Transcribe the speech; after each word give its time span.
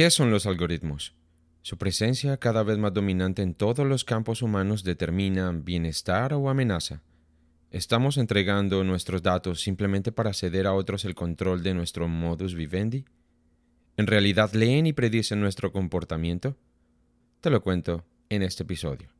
¿Qué 0.00 0.10
son 0.10 0.30
los 0.30 0.46
algoritmos? 0.46 1.14
Su 1.60 1.76
presencia 1.76 2.38
cada 2.38 2.62
vez 2.62 2.78
más 2.78 2.94
dominante 2.94 3.42
en 3.42 3.52
todos 3.52 3.86
los 3.86 4.02
campos 4.02 4.40
humanos 4.40 4.82
determina 4.82 5.52
bienestar 5.52 6.32
o 6.32 6.48
amenaza. 6.48 7.02
¿Estamos 7.70 8.16
entregando 8.16 8.82
nuestros 8.82 9.22
datos 9.22 9.60
simplemente 9.60 10.10
para 10.10 10.32
ceder 10.32 10.66
a 10.66 10.72
otros 10.72 11.04
el 11.04 11.14
control 11.14 11.62
de 11.62 11.74
nuestro 11.74 12.08
modus 12.08 12.54
vivendi? 12.54 13.04
¿En 13.98 14.06
realidad 14.06 14.54
leen 14.54 14.86
y 14.86 14.94
predicen 14.94 15.38
nuestro 15.38 15.70
comportamiento? 15.70 16.56
Te 17.42 17.50
lo 17.50 17.60
cuento 17.60 18.02
en 18.30 18.42
este 18.42 18.62
episodio. 18.62 19.19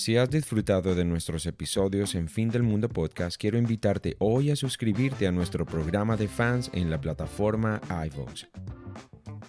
si 0.00 0.16
has 0.16 0.30
disfrutado 0.30 0.94
de 0.94 1.04
nuestros 1.04 1.44
episodios 1.44 2.14
en 2.14 2.26
Fin 2.26 2.48
del 2.48 2.62
Mundo 2.62 2.88
Podcast, 2.88 3.38
quiero 3.38 3.58
invitarte 3.58 4.16
hoy 4.18 4.50
a 4.50 4.56
suscribirte 4.56 5.26
a 5.26 5.30
nuestro 5.30 5.66
programa 5.66 6.16
de 6.16 6.26
fans 6.26 6.70
en 6.72 6.88
la 6.88 6.98
plataforma 6.98 7.82
iVoox. 8.06 8.46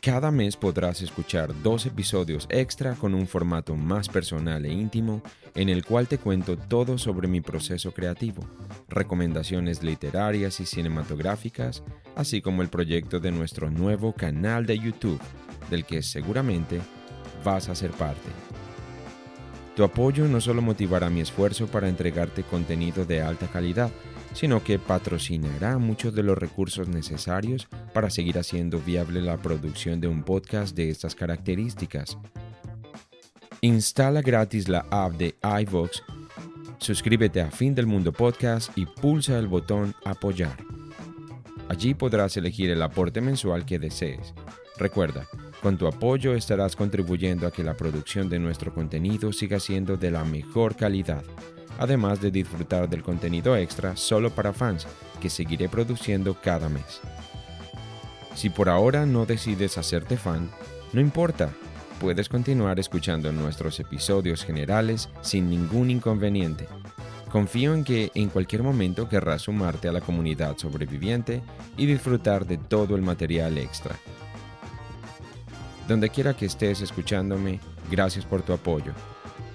Cada 0.01 0.29
mes 0.29 0.57
podrás 0.57 1.01
escuchar 1.01 1.53
dos 1.63 1.85
episodios 1.85 2.47
extra 2.49 2.95
con 2.95 3.13
un 3.13 3.27
formato 3.27 3.77
más 3.77 4.09
personal 4.09 4.65
e 4.65 4.73
íntimo 4.73 5.23
en 5.55 5.69
el 5.69 5.85
cual 5.85 6.09
te 6.09 6.17
cuento 6.17 6.57
todo 6.57 6.97
sobre 6.97 7.29
mi 7.29 7.39
proceso 7.39 7.93
creativo, 7.93 8.43
recomendaciones 8.89 9.81
literarias 9.83 10.59
y 10.59 10.65
cinematográficas, 10.65 11.81
así 12.17 12.41
como 12.41 12.61
el 12.61 12.67
proyecto 12.67 13.21
de 13.21 13.31
nuestro 13.31 13.71
nuevo 13.71 14.11
canal 14.11 14.65
de 14.65 14.77
YouTube, 14.77 15.21
del 15.69 15.85
que 15.85 16.03
seguramente 16.03 16.81
vas 17.45 17.69
a 17.69 17.75
ser 17.75 17.91
parte. 17.91 18.50
Tu 19.75 19.83
apoyo 19.83 20.27
no 20.27 20.41
solo 20.41 20.61
motivará 20.61 21.09
mi 21.09 21.21
esfuerzo 21.21 21.67
para 21.67 21.87
entregarte 21.87 22.43
contenido 22.43 23.05
de 23.05 23.21
alta 23.21 23.47
calidad, 23.47 23.89
sino 24.33 24.63
que 24.63 24.79
patrocinará 24.79 25.77
muchos 25.77 26.13
de 26.13 26.23
los 26.23 26.37
recursos 26.37 26.87
necesarios 26.87 27.67
para 27.93 28.09
seguir 28.09 28.37
haciendo 28.37 28.79
viable 28.79 29.21
la 29.21 29.37
producción 29.37 30.01
de 30.01 30.07
un 30.07 30.23
podcast 30.23 30.75
de 30.75 30.89
estas 30.89 31.15
características. 31.15 32.17
Instala 33.61 34.21
gratis 34.21 34.67
la 34.67 34.85
app 34.89 35.13
de 35.13 35.35
iVox, 35.61 36.03
suscríbete 36.79 37.41
a 37.41 37.51
Fin 37.51 37.75
del 37.75 37.85
Mundo 37.85 38.11
Podcast 38.11 38.75
y 38.77 38.85
pulsa 38.85 39.37
el 39.37 39.47
botón 39.47 39.93
Apoyar. 40.03 40.57
Allí 41.69 41.93
podrás 41.93 42.35
elegir 42.35 42.69
el 42.71 42.81
aporte 42.81 43.21
mensual 43.21 43.65
que 43.65 43.79
desees. 43.79 44.33
Recuerda, 44.77 45.27
con 45.61 45.77
tu 45.77 45.87
apoyo 45.87 46.33
estarás 46.33 46.75
contribuyendo 46.75 47.45
a 47.45 47.51
que 47.51 47.63
la 47.63 47.75
producción 47.75 48.29
de 48.29 48.39
nuestro 48.39 48.73
contenido 48.73 49.31
siga 49.31 49.59
siendo 49.59 49.95
de 49.95 50.11
la 50.11 50.23
mejor 50.23 50.75
calidad, 50.75 51.23
además 51.77 52.19
de 52.19 52.31
disfrutar 52.31 52.89
del 52.89 53.03
contenido 53.03 53.55
extra 53.55 53.95
solo 53.95 54.31
para 54.31 54.53
fans 54.53 54.87
que 55.21 55.29
seguiré 55.29 55.69
produciendo 55.69 56.33
cada 56.33 56.67
mes. 56.67 57.01
Si 58.35 58.49
por 58.49 58.69
ahora 58.69 59.05
no 59.05 59.25
decides 59.25 59.77
hacerte 59.77 60.17
fan, 60.17 60.49
no 60.93 61.01
importa, 61.01 61.49
puedes 61.99 62.27
continuar 62.27 62.79
escuchando 62.79 63.31
nuestros 63.31 63.79
episodios 63.79 64.43
generales 64.43 65.09
sin 65.21 65.49
ningún 65.49 65.91
inconveniente. 65.91 66.67
Confío 67.31 67.73
en 67.73 67.83
que 67.83 68.11
en 68.15 68.29
cualquier 68.29 68.63
momento 68.63 69.07
querrás 69.07 69.43
sumarte 69.43 69.87
a 69.87 69.91
la 69.91 70.01
comunidad 70.01 70.57
sobreviviente 70.57 71.41
y 71.77 71.85
disfrutar 71.85 72.45
de 72.45 72.57
todo 72.57 72.95
el 72.95 73.03
material 73.03 73.57
extra. 73.57 73.95
Donde 75.87 76.09
quiera 76.09 76.33
que 76.33 76.45
estés 76.45 76.81
escuchándome, 76.81 77.59
gracias 77.89 78.25
por 78.25 78.41
tu 78.41 78.53
apoyo. 78.53 78.93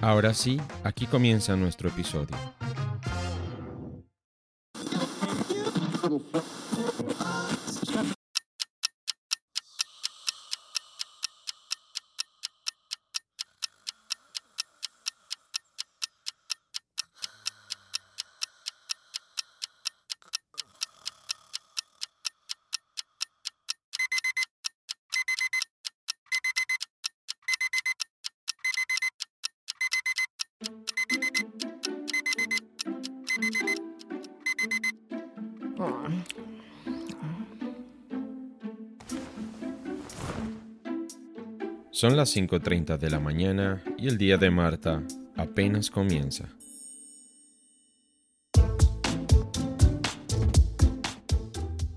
Ahora 0.00 0.34
sí, 0.34 0.60
aquí 0.84 1.06
comienza 1.06 1.56
nuestro 1.56 1.88
episodio. 1.88 2.37
Son 41.97 42.15
las 42.15 42.37
5.30 42.37 42.99
de 42.99 43.09
la 43.09 43.21
mañana 43.21 43.83
y 43.97 44.07
el 44.07 44.19
día 44.19 44.37
de 44.37 44.51
Marta 44.51 45.03
apenas 45.34 45.91
comienza. 45.91 46.45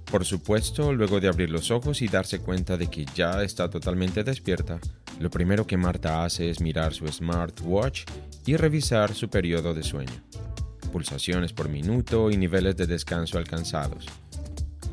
Por 0.09 0.23
supuesto, 0.23 0.93
luego 0.93 1.19
de 1.19 1.27
abrir 1.27 1.49
los 1.49 1.69
ojos 1.69 2.01
y 2.01 2.07
darse 2.07 2.39
cuenta 2.39 2.77
de 2.77 2.87
que 2.87 3.05
ya 3.13 3.43
está 3.43 3.69
totalmente 3.69 4.23
despierta, 4.23 4.79
lo 5.19 5.29
primero 5.29 5.67
que 5.67 5.75
Marta 5.75 6.23
hace 6.23 6.49
es 6.49 6.61
mirar 6.61 6.93
su 6.93 7.05
smartwatch 7.05 8.05
y 8.45 8.55
revisar 8.55 9.13
su 9.13 9.29
periodo 9.29 9.73
de 9.73 9.83
sueño, 9.83 10.23
pulsaciones 10.93 11.51
por 11.51 11.67
minuto 11.67 12.31
y 12.31 12.37
niveles 12.37 12.77
de 12.77 12.87
descanso 12.87 13.37
alcanzados. 13.37 14.05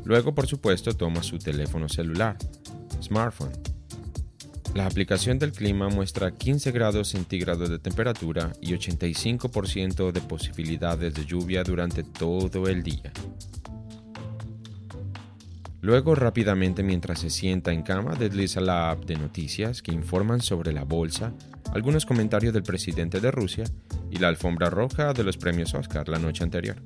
Luego, 0.03 0.35
por 0.35 0.47
supuesto, 0.47 0.91
toma 0.97 1.23
su 1.23 1.39
teléfono 1.39 1.87
celular, 1.87 2.35
smartphone, 3.01 3.53
la 4.77 4.85
aplicación 4.85 5.39
del 5.39 5.53
clima 5.53 5.89
muestra 5.89 6.29
15 6.29 6.71
grados 6.71 7.07
centígrados 7.07 7.67
de 7.67 7.79
temperatura 7.79 8.53
y 8.61 8.73
85% 8.73 10.11
de 10.11 10.21
posibilidades 10.21 11.15
de 11.15 11.25
lluvia 11.25 11.63
durante 11.63 12.03
todo 12.03 12.67
el 12.67 12.83
día. 12.83 13.11
Luego 15.81 16.13
rápidamente 16.13 16.83
mientras 16.83 17.21
se 17.21 17.31
sienta 17.31 17.73
en 17.73 17.81
cama 17.81 18.13
desliza 18.13 18.61
la 18.61 18.91
app 18.91 19.05
de 19.05 19.15
noticias 19.15 19.81
que 19.81 19.91
informan 19.91 20.41
sobre 20.41 20.71
la 20.71 20.83
bolsa, 20.83 21.33
algunos 21.73 22.05
comentarios 22.05 22.53
del 22.53 22.61
presidente 22.61 23.19
de 23.19 23.31
Rusia 23.31 23.63
y 24.11 24.17
la 24.17 24.27
alfombra 24.27 24.69
roja 24.69 25.11
de 25.11 25.23
los 25.23 25.37
premios 25.37 25.73
Oscar 25.73 26.07
la 26.07 26.19
noche 26.19 26.43
anterior. 26.43 26.77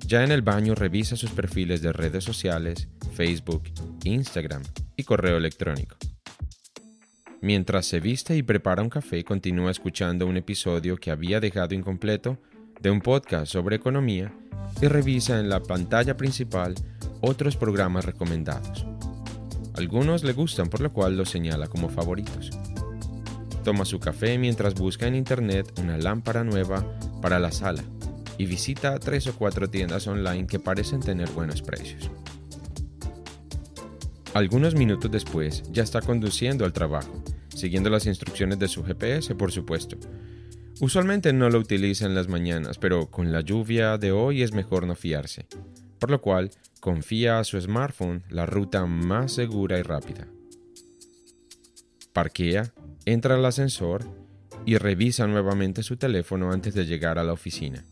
Ya 0.00 0.22
en 0.22 0.32
el 0.32 0.42
baño 0.42 0.74
revisa 0.74 1.16
sus 1.16 1.30
perfiles 1.30 1.80
de 1.80 1.94
redes 1.94 2.24
sociales, 2.24 2.88
Facebook, 3.14 3.62
Instagram 4.04 4.62
y 4.98 5.04
correo 5.04 5.38
electrónico. 5.38 5.96
Mientras 7.40 7.86
se 7.86 8.00
viste 8.00 8.36
y 8.36 8.42
prepara 8.42 8.82
un 8.82 8.90
café, 8.90 9.24
continúa 9.24 9.70
escuchando 9.70 10.26
un 10.26 10.36
episodio 10.36 10.96
que 10.96 11.12
había 11.12 11.38
dejado 11.38 11.74
incompleto 11.74 12.36
de 12.80 12.90
un 12.90 13.00
podcast 13.00 13.50
sobre 13.50 13.76
economía 13.76 14.34
y 14.82 14.88
revisa 14.88 15.38
en 15.38 15.48
la 15.48 15.62
pantalla 15.62 16.16
principal 16.16 16.74
otros 17.20 17.56
programas 17.56 18.04
recomendados. 18.04 18.84
Algunos 19.74 20.24
le 20.24 20.32
gustan 20.32 20.68
por 20.68 20.80
lo 20.80 20.92
cual 20.92 21.16
los 21.16 21.30
señala 21.30 21.68
como 21.68 21.88
favoritos. 21.88 22.50
Toma 23.62 23.84
su 23.84 24.00
café 24.00 24.36
mientras 24.36 24.74
busca 24.74 25.06
en 25.06 25.14
internet 25.14 25.72
una 25.80 25.96
lámpara 25.96 26.42
nueva 26.42 26.84
para 27.22 27.38
la 27.38 27.52
sala 27.52 27.84
y 28.36 28.46
visita 28.46 28.98
tres 28.98 29.28
o 29.28 29.36
cuatro 29.36 29.70
tiendas 29.70 30.08
online 30.08 30.48
que 30.48 30.58
parecen 30.58 31.00
tener 31.00 31.30
buenos 31.30 31.62
precios. 31.62 32.10
Algunos 34.38 34.76
minutos 34.76 35.10
después 35.10 35.64
ya 35.72 35.82
está 35.82 36.00
conduciendo 36.00 36.64
al 36.64 36.72
trabajo, 36.72 37.24
siguiendo 37.48 37.90
las 37.90 38.06
instrucciones 38.06 38.60
de 38.60 38.68
su 38.68 38.84
GPS, 38.84 39.34
por 39.34 39.50
supuesto. 39.50 39.96
Usualmente 40.80 41.32
no 41.32 41.50
lo 41.50 41.58
utiliza 41.58 42.06
en 42.06 42.14
las 42.14 42.28
mañanas, 42.28 42.78
pero 42.78 43.10
con 43.10 43.32
la 43.32 43.40
lluvia 43.40 43.98
de 43.98 44.12
hoy 44.12 44.42
es 44.42 44.52
mejor 44.52 44.86
no 44.86 44.94
fiarse, 44.94 45.48
por 45.98 46.12
lo 46.12 46.20
cual 46.20 46.52
confía 46.78 47.40
a 47.40 47.44
su 47.44 47.60
smartphone 47.60 48.22
la 48.30 48.46
ruta 48.46 48.86
más 48.86 49.32
segura 49.32 49.76
y 49.76 49.82
rápida. 49.82 50.28
Parquea, 52.12 52.72
entra 53.06 53.34
al 53.34 53.44
ascensor 53.44 54.04
y 54.64 54.76
revisa 54.76 55.26
nuevamente 55.26 55.82
su 55.82 55.96
teléfono 55.96 56.52
antes 56.52 56.74
de 56.74 56.86
llegar 56.86 57.18
a 57.18 57.24
la 57.24 57.32
oficina. 57.32 57.84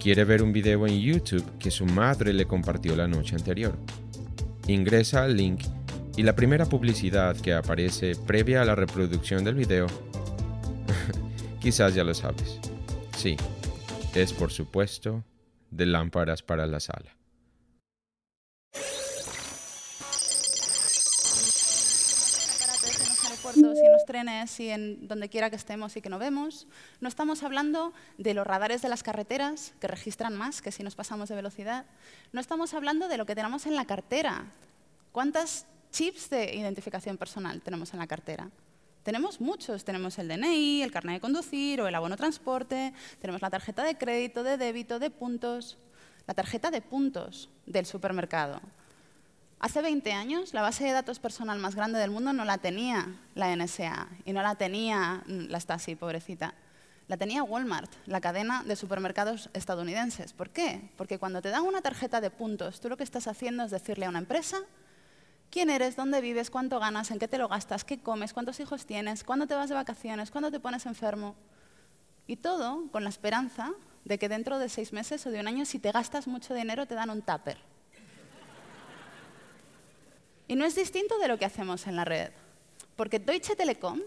Quiere 0.00 0.24
ver 0.24 0.42
un 0.42 0.50
video 0.50 0.86
en 0.86 0.98
YouTube 0.98 1.44
que 1.58 1.70
su 1.70 1.84
madre 1.84 2.32
le 2.32 2.46
compartió 2.46 2.96
la 2.96 3.06
noche 3.06 3.36
anterior. 3.36 3.76
Ingresa 4.66 5.24
al 5.24 5.36
link 5.36 5.60
y 6.16 6.22
la 6.22 6.34
primera 6.34 6.64
publicidad 6.64 7.36
que 7.36 7.52
aparece 7.52 8.14
previa 8.14 8.62
a 8.62 8.64
la 8.64 8.74
reproducción 8.74 9.44
del 9.44 9.56
video, 9.56 9.86
quizás 11.60 11.94
ya 11.94 12.02
lo 12.02 12.14
sabes. 12.14 12.58
Sí, 13.18 13.36
es 14.14 14.32
por 14.32 14.50
supuesto 14.50 15.22
de 15.70 15.84
lámparas 15.84 16.42
para 16.42 16.66
la 16.66 16.80
sala. 16.80 17.19
Trenes 24.10 24.58
y 24.58 24.70
en 24.70 25.06
donde 25.06 25.28
quiera 25.28 25.50
que 25.50 25.56
estemos 25.56 25.96
y 25.96 26.02
que 26.02 26.08
no 26.08 26.18
vemos. 26.18 26.66
No 27.00 27.08
estamos 27.08 27.44
hablando 27.44 27.92
de 28.18 28.34
los 28.34 28.44
radares 28.44 28.82
de 28.82 28.88
las 28.88 29.04
carreteras, 29.04 29.72
que 29.80 29.86
registran 29.86 30.34
más 30.34 30.60
que 30.62 30.72
si 30.72 30.82
nos 30.82 30.96
pasamos 30.96 31.28
de 31.28 31.36
velocidad. 31.36 31.86
No 32.32 32.40
estamos 32.40 32.74
hablando 32.74 33.06
de 33.06 33.18
lo 33.18 33.24
que 33.24 33.36
tenemos 33.36 33.66
en 33.66 33.76
la 33.76 33.84
cartera. 33.84 34.46
¿Cuántas 35.12 35.66
chips 35.92 36.28
de 36.28 36.56
identificación 36.56 37.16
personal 37.16 37.62
tenemos 37.62 37.92
en 37.92 38.00
la 38.00 38.08
cartera? 38.08 38.50
Tenemos 39.04 39.40
muchos. 39.40 39.84
Tenemos 39.84 40.18
el 40.18 40.26
DNI, 40.26 40.82
el 40.82 40.90
carnet 40.90 41.14
de 41.14 41.20
conducir 41.20 41.80
o 41.80 41.86
el 41.86 41.94
abono 41.94 42.16
transporte. 42.16 42.92
Tenemos 43.20 43.40
la 43.40 43.50
tarjeta 43.50 43.84
de 43.84 43.96
crédito, 43.96 44.42
de 44.42 44.56
débito, 44.56 44.98
de 44.98 45.10
puntos. 45.10 45.78
La 46.26 46.34
tarjeta 46.34 46.72
de 46.72 46.82
puntos 46.82 47.48
del 47.64 47.86
supermercado. 47.86 48.60
Hace 49.60 49.82
20 49.82 50.12
años, 50.14 50.54
la 50.54 50.62
base 50.62 50.84
de 50.84 50.92
datos 50.92 51.18
personal 51.18 51.58
más 51.58 51.74
grande 51.74 51.98
del 51.98 52.10
mundo 52.10 52.32
no 52.32 52.46
la 52.46 52.56
tenía 52.56 53.14
la 53.34 53.54
NSA 53.54 54.08
y 54.24 54.32
no 54.32 54.40
la 54.40 54.54
tenía 54.54 55.22
mm, 55.26 55.48
la 55.50 55.60
Stasi, 55.60 55.96
pobrecita. 55.96 56.54
La 57.08 57.18
tenía 57.18 57.42
Walmart, 57.42 57.92
la 58.06 58.22
cadena 58.22 58.62
de 58.64 58.74
supermercados 58.74 59.50
estadounidenses. 59.52 60.32
¿Por 60.32 60.48
qué? 60.48 60.90
Porque 60.96 61.18
cuando 61.18 61.42
te 61.42 61.50
dan 61.50 61.64
una 61.64 61.82
tarjeta 61.82 62.22
de 62.22 62.30
puntos, 62.30 62.80
tú 62.80 62.88
lo 62.88 62.96
que 62.96 63.04
estás 63.04 63.26
haciendo 63.26 63.62
es 63.62 63.70
decirle 63.70 64.06
a 64.06 64.08
una 64.08 64.20
empresa 64.20 64.56
quién 65.50 65.68
eres, 65.68 65.94
dónde 65.94 66.22
vives, 66.22 66.48
cuánto 66.48 66.80
ganas, 66.80 67.10
en 67.10 67.18
qué 67.18 67.28
te 67.28 67.36
lo 67.36 67.46
gastas, 67.48 67.84
qué 67.84 67.98
comes, 67.98 68.32
cuántos 68.32 68.60
hijos 68.60 68.86
tienes, 68.86 69.24
cuándo 69.24 69.46
te 69.46 69.56
vas 69.56 69.68
de 69.68 69.74
vacaciones, 69.74 70.30
cuándo 70.30 70.50
te 70.50 70.58
pones 70.58 70.86
enfermo. 70.86 71.34
Y 72.26 72.36
todo 72.36 72.86
con 72.92 73.04
la 73.04 73.10
esperanza 73.10 73.72
de 74.06 74.18
que 74.18 74.30
dentro 74.30 74.58
de 74.58 74.70
seis 74.70 74.94
meses 74.94 75.26
o 75.26 75.30
de 75.30 75.38
un 75.38 75.48
año, 75.48 75.66
si 75.66 75.78
te 75.78 75.92
gastas 75.92 76.28
mucho 76.28 76.54
dinero, 76.54 76.86
te 76.86 76.94
dan 76.94 77.10
un 77.10 77.20
tupper 77.20 77.69
y 80.50 80.56
no 80.56 80.64
es 80.64 80.74
distinto 80.74 81.16
de 81.20 81.28
lo 81.28 81.38
que 81.38 81.44
hacemos 81.44 81.86
en 81.86 81.94
la 81.94 82.04
red, 82.04 82.32
porque 82.96 83.20
Deutsche 83.20 83.54
Telekom 83.54 84.00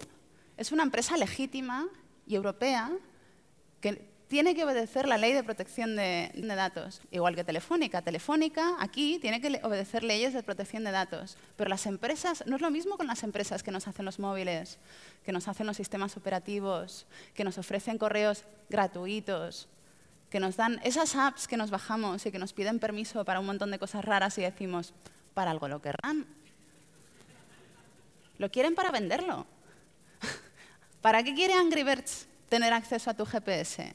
es 0.58 0.74
una 0.74 0.84
empresa 0.84 1.16
legítima 1.16 1.88
y 2.28 2.36
europea 2.36 2.92
que 3.80 4.12
tiene 4.28 4.54
que 4.54 4.66
obedecer 4.66 5.08
la 5.08 5.18
ley 5.18 5.32
de 5.32 5.42
protección 5.42 5.96
de, 5.96 6.34
datos, 6.36 7.00
igual 7.12 7.36
que 7.36 7.46
Telefónica. 7.46 8.02
Telefónica 8.02 8.76
aquí 8.82 9.20
tiene 9.20 9.40
que 9.40 9.62
obedecer 9.64 10.04
leyes 10.04 10.34
de 10.34 10.44
protección 10.44 10.84
de 10.84 10.92
datos, 10.92 11.38
pero 11.56 11.70
las 11.70 11.86
empresas, 11.86 12.44
no 12.46 12.58
es 12.58 12.62
lo 12.62 12.72
mismo 12.72 12.98
con 12.98 13.08
las 13.08 13.24
empresas 13.24 13.64
que 13.64 13.72
nos 13.72 13.88
hacen 13.88 14.04
los 14.04 14.20
móviles, 14.20 14.80
que 15.24 15.32
nos 15.32 15.48
hacen 15.48 15.66
los 15.66 15.78
sistemas 15.78 16.18
operativos, 16.18 17.06
que 17.34 17.46
nos 17.46 17.58
ofrecen 17.58 17.98
correos 17.98 18.44
gratuitos, 18.70 19.70
que 20.30 20.42
nos 20.42 20.58
dan 20.58 20.82
esas 20.84 21.16
apps 21.16 21.48
que 21.48 21.56
nos 21.56 21.72
bajamos 21.72 22.26
y 22.26 22.34
que 22.34 22.40
nos 22.40 22.52
piden 22.52 22.80
permiso 22.80 23.24
para 23.24 23.40
un 23.40 23.46
montón 23.46 23.72
de 23.72 23.80
cosas 23.80 24.04
raras 24.04 24.38
y 24.40 24.42
decimos, 24.42 24.94
para 25.34 25.52
algo 25.52 25.68
lo 25.68 25.82
querrán. 25.82 26.26
Lo 28.38 28.50
quieren 28.50 28.76
para 28.76 28.92
venderlo. 28.92 29.46
¿Para 31.02 31.24
qué 31.24 31.34
quiere 31.34 31.54
Angry 31.54 31.84
Birds 31.84 32.28
tener 32.50 32.74
acceso 32.74 33.10
a 33.10 33.14
tu 33.14 33.26
GPS? 33.26 33.94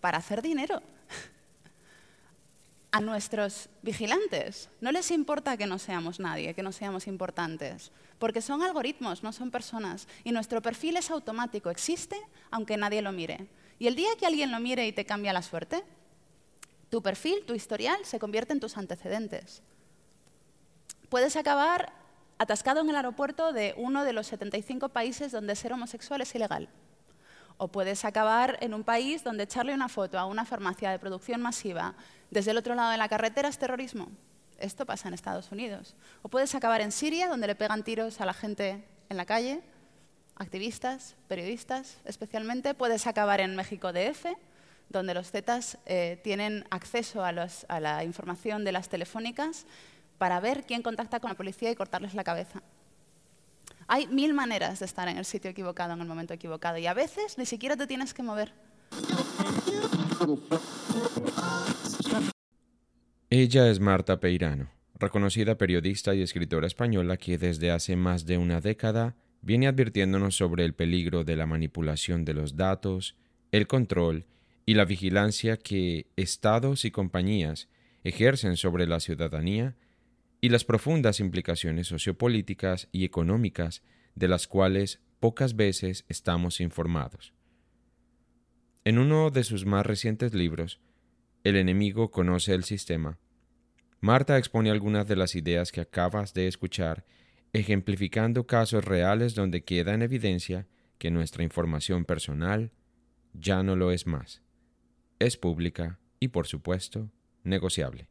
Para 0.00 0.18
hacer 0.18 0.42
dinero. 0.42 0.82
A 2.94 3.00
nuestros 3.00 3.70
vigilantes 3.80 4.68
no 4.82 4.92
les 4.92 5.10
importa 5.10 5.56
que 5.56 5.66
no 5.66 5.78
seamos 5.78 6.20
nadie, 6.20 6.52
que 6.52 6.62
no 6.62 6.72
seamos 6.72 7.06
importantes, 7.06 7.90
porque 8.18 8.42
son 8.42 8.62
algoritmos, 8.62 9.22
no 9.22 9.32
son 9.32 9.50
personas. 9.50 10.06
Y 10.24 10.32
nuestro 10.32 10.60
perfil 10.60 10.98
es 10.98 11.10
automático, 11.10 11.70
existe 11.70 12.20
aunque 12.50 12.76
nadie 12.76 13.00
lo 13.00 13.12
mire. 13.12 13.46
Y 13.78 13.86
el 13.86 13.96
día 13.96 14.10
que 14.18 14.26
alguien 14.26 14.52
lo 14.52 14.60
mire 14.60 14.86
y 14.86 14.92
te 14.92 15.06
cambia 15.06 15.32
la 15.32 15.40
suerte, 15.40 15.82
tu 16.90 17.00
perfil, 17.00 17.46
tu 17.46 17.54
historial, 17.54 18.04
se 18.04 18.18
convierte 18.18 18.52
en 18.52 18.60
tus 18.60 18.76
antecedentes 18.76 19.62
puedes 21.12 21.36
acabar 21.36 21.92
atascado 22.38 22.80
en 22.80 22.88
el 22.88 22.96
aeropuerto 22.96 23.52
de 23.52 23.74
uno 23.76 24.02
de 24.02 24.14
los 24.14 24.28
75 24.28 24.88
países 24.88 25.30
donde 25.30 25.54
ser 25.56 25.74
homosexual 25.74 26.22
es 26.22 26.34
ilegal. 26.34 26.70
O 27.58 27.68
puedes 27.68 28.06
acabar 28.06 28.56
en 28.62 28.72
un 28.72 28.82
país 28.82 29.22
donde 29.22 29.42
echarle 29.42 29.74
una 29.74 29.90
foto 29.90 30.18
a 30.18 30.24
una 30.24 30.46
farmacia 30.46 30.90
de 30.90 30.98
producción 30.98 31.42
masiva 31.42 31.94
desde 32.30 32.52
el 32.52 32.56
otro 32.56 32.74
lado 32.74 32.92
de 32.92 32.96
la 32.96 33.10
carretera 33.10 33.50
es 33.50 33.58
terrorismo. 33.58 34.08
Esto 34.58 34.86
pasa 34.86 35.08
en 35.08 35.12
Estados 35.12 35.52
Unidos. 35.52 35.96
O 36.22 36.30
puedes 36.30 36.54
acabar 36.54 36.80
en 36.80 36.92
Siria, 36.92 37.28
donde 37.28 37.46
le 37.46 37.56
pegan 37.56 37.84
tiros 37.84 38.22
a 38.22 38.24
la 38.24 38.32
gente 38.32 38.82
en 39.10 39.18
la 39.18 39.26
calle, 39.26 39.60
activistas, 40.36 41.16
periodistas 41.28 41.98
especialmente. 42.06 42.72
Puedes 42.72 43.06
acabar 43.06 43.40
en 43.40 43.54
México 43.54 43.92
DF, 43.92 44.28
donde 44.88 45.12
los 45.12 45.30
Zetas 45.30 45.76
eh, 45.84 46.18
tienen 46.24 46.64
acceso 46.70 47.22
a, 47.22 47.28
a 47.28 47.80
la 47.80 48.02
información 48.02 48.64
de 48.64 48.72
las 48.72 48.88
telefónicas 48.88 49.66
para 50.22 50.38
ver 50.38 50.62
quién 50.68 50.82
contacta 50.82 51.18
con 51.18 51.30
la 51.30 51.36
policía 51.36 51.72
y 51.72 51.74
cortarles 51.74 52.14
la 52.14 52.22
cabeza. 52.22 52.62
Hay 53.88 54.06
mil 54.06 54.34
maneras 54.34 54.78
de 54.78 54.86
estar 54.86 55.08
en 55.08 55.18
el 55.18 55.24
sitio 55.24 55.50
equivocado 55.50 55.94
en 55.94 56.00
el 56.00 56.06
momento 56.06 56.32
equivocado 56.32 56.78
y 56.78 56.86
a 56.86 56.94
veces 56.94 57.38
ni 57.38 57.44
siquiera 57.44 57.76
te 57.76 57.88
tienes 57.88 58.14
que 58.14 58.22
mover. 58.22 58.52
Ella 63.30 63.68
es 63.68 63.80
Marta 63.80 64.20
Peirano, 64.20 64.70
reconocida 64.94 65.58
periodista 65.58 66.14
y 66.14 66.22
escritora 66.22 66.68
española 66.68 67.16
que 67.16 67.36
desde 67.36 67.72
hace 67.72 67.96
más 67.96 68.24
de 68.24 68.38
una 68.38 68.60
década 68.60 69.16
viene 69.40 69.66
advirtiéndonos 69.66 70.36
sobre 70.36 70.64
el 70.64 70.72
peligro 70.72 71.24
de 71.24 71.34
la 71.34 71.46
manipulación 71.46 72.24
de 72.24 72.34
los 72.34 72.54
datos, 72.54 73.16
el 73.50 73.66
control 73.66 74.24
y 74.66 74.74
la 74.74 74.84
vigilancia 74.84 75.56
que 75.56 76.06
estados 76.14 76.84
y 76.84 76.92
compañías 76.92 77.68
ejercen 78.04 78.56
sobre 78.56 78.86
la 78.86 79.00
ciudadanía 79.00 79.74
y 80.42 80.50
las 80.50 80.64
profundas 80.64 81.20
implicaciones 81.20 81.86
sociopolíticas 81.86 82.88
y 82.92 83.06
económicas 83.06 83.82
de 84.14 84.28
las 84.28 84.46
cuales 84.46 85.00
pocas 85.20 85.56
veces 85.56 86.04
estamos 86.08 86.60
informados. 86.60 87.32
En 88.84 88.98
uno 88.98 89.30
de 89.30 89.44
sus 89.44 89.64
más 89.64 89.86
recientes 89.86 90.34
libros, 90.34 90.80
El 91.44 91.56
enemigo 91.56 92.10
conoce 92.10 92.54
el 92.54 92.64
sistema, 92.64 93.18
Marta 94.00 94.36
expone 94.36 94.72
algunas 94.72 95.06
de 95.06 95.14
las 95.14 95.36
ideas 95.36 95.70
que 95.70 95.80
acabas 95.80 96.34
de 96.34 96.48
escuchar, 96.48 97.04
ejemplificando 97.52 98.48
casos 98.48 98.84
reales 98.84 99.36
donde 99.36 99.62
queda 99.62 99.94
en 99.94 100.02
evidencia 100.02 100.66
que 100.98 101.12
nuestra 101.12 101.44
información 101.44 102.04
personal 102.04 102.72
ya 103.32 103.62
no 103.62 103.76
lo 103.76 103.92
es 103.92 104.08
más. 104.08 104.42
Es 105.20 105.36
pública 105.36 106.00
y, 106.18 106.28
por 106.28 106.48
supuesto, 106.48 107.12
negociable. 107.44 108.08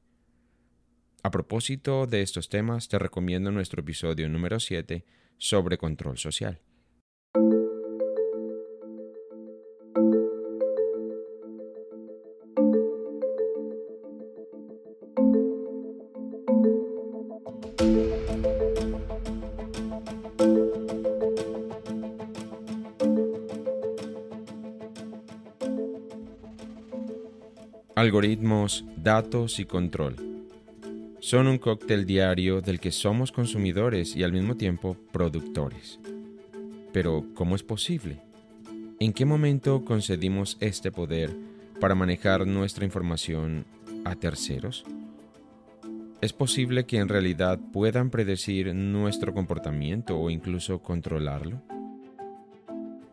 A 1.24 1.30
propósito 1.30 2.08
de 2.08 2.24
estos 2.24 2.50
temas, 2.50 2.88
te 2.88 2.98
recomiendo 2.98 3.52
nuestro 3.52 3.82
episodio 3.82 4.28
número 4.28 4.60
7 4.60 5.06
sobre 5.38 5.78
control 5.78 6.18
social. 6.18 6.60
Algoritmos, 27.94 28.84
datos 28.98 29.60
y 29.60 29.66
control 29.66 30.31
son 31.32 31.48
un 31.48 31.60
cóctel 31.60 32.06
diario 32.06 32.60
del 32.60 32.82
que 32.82 32.92
somos 32.92 33.32
consumidores 33.32 34.18
y 34.18 34.24
al 34.24 34.34
mismo 34.34 34.58
tiempo 34.58 34.98
productores. 35.14 35.98
Pero, 36.92 37.24
¿cómo 37.36 37.56
es 37.56 37.64
posible? 37.64 38.20
¿En 39.00 39.14
qué 39.14 39.24
momento 39.24 39.86
concedimos 39.86 40.58
este 40.60 40.92
poder 40.92 41.34
para 41.80 41.96
manejar 41.96 42.46
nuestra 42.46 42.84
información 42.84 43.66
a 44.04 44.16
terceros? 44.16 44.84
¿Es 46.20 46.34
posible 46.34 46.84
que 46.84 46.98
en 46.98 47.08
realidad 47.08 47.58
puedan 47.72 48.10
predecir 48.10 48.76
nuestro 48.76 49.34
comportamiento 49.34 50.20
o 50.20 50.30
incluso 50.30 50.80
controlarlo? 50.80 51.62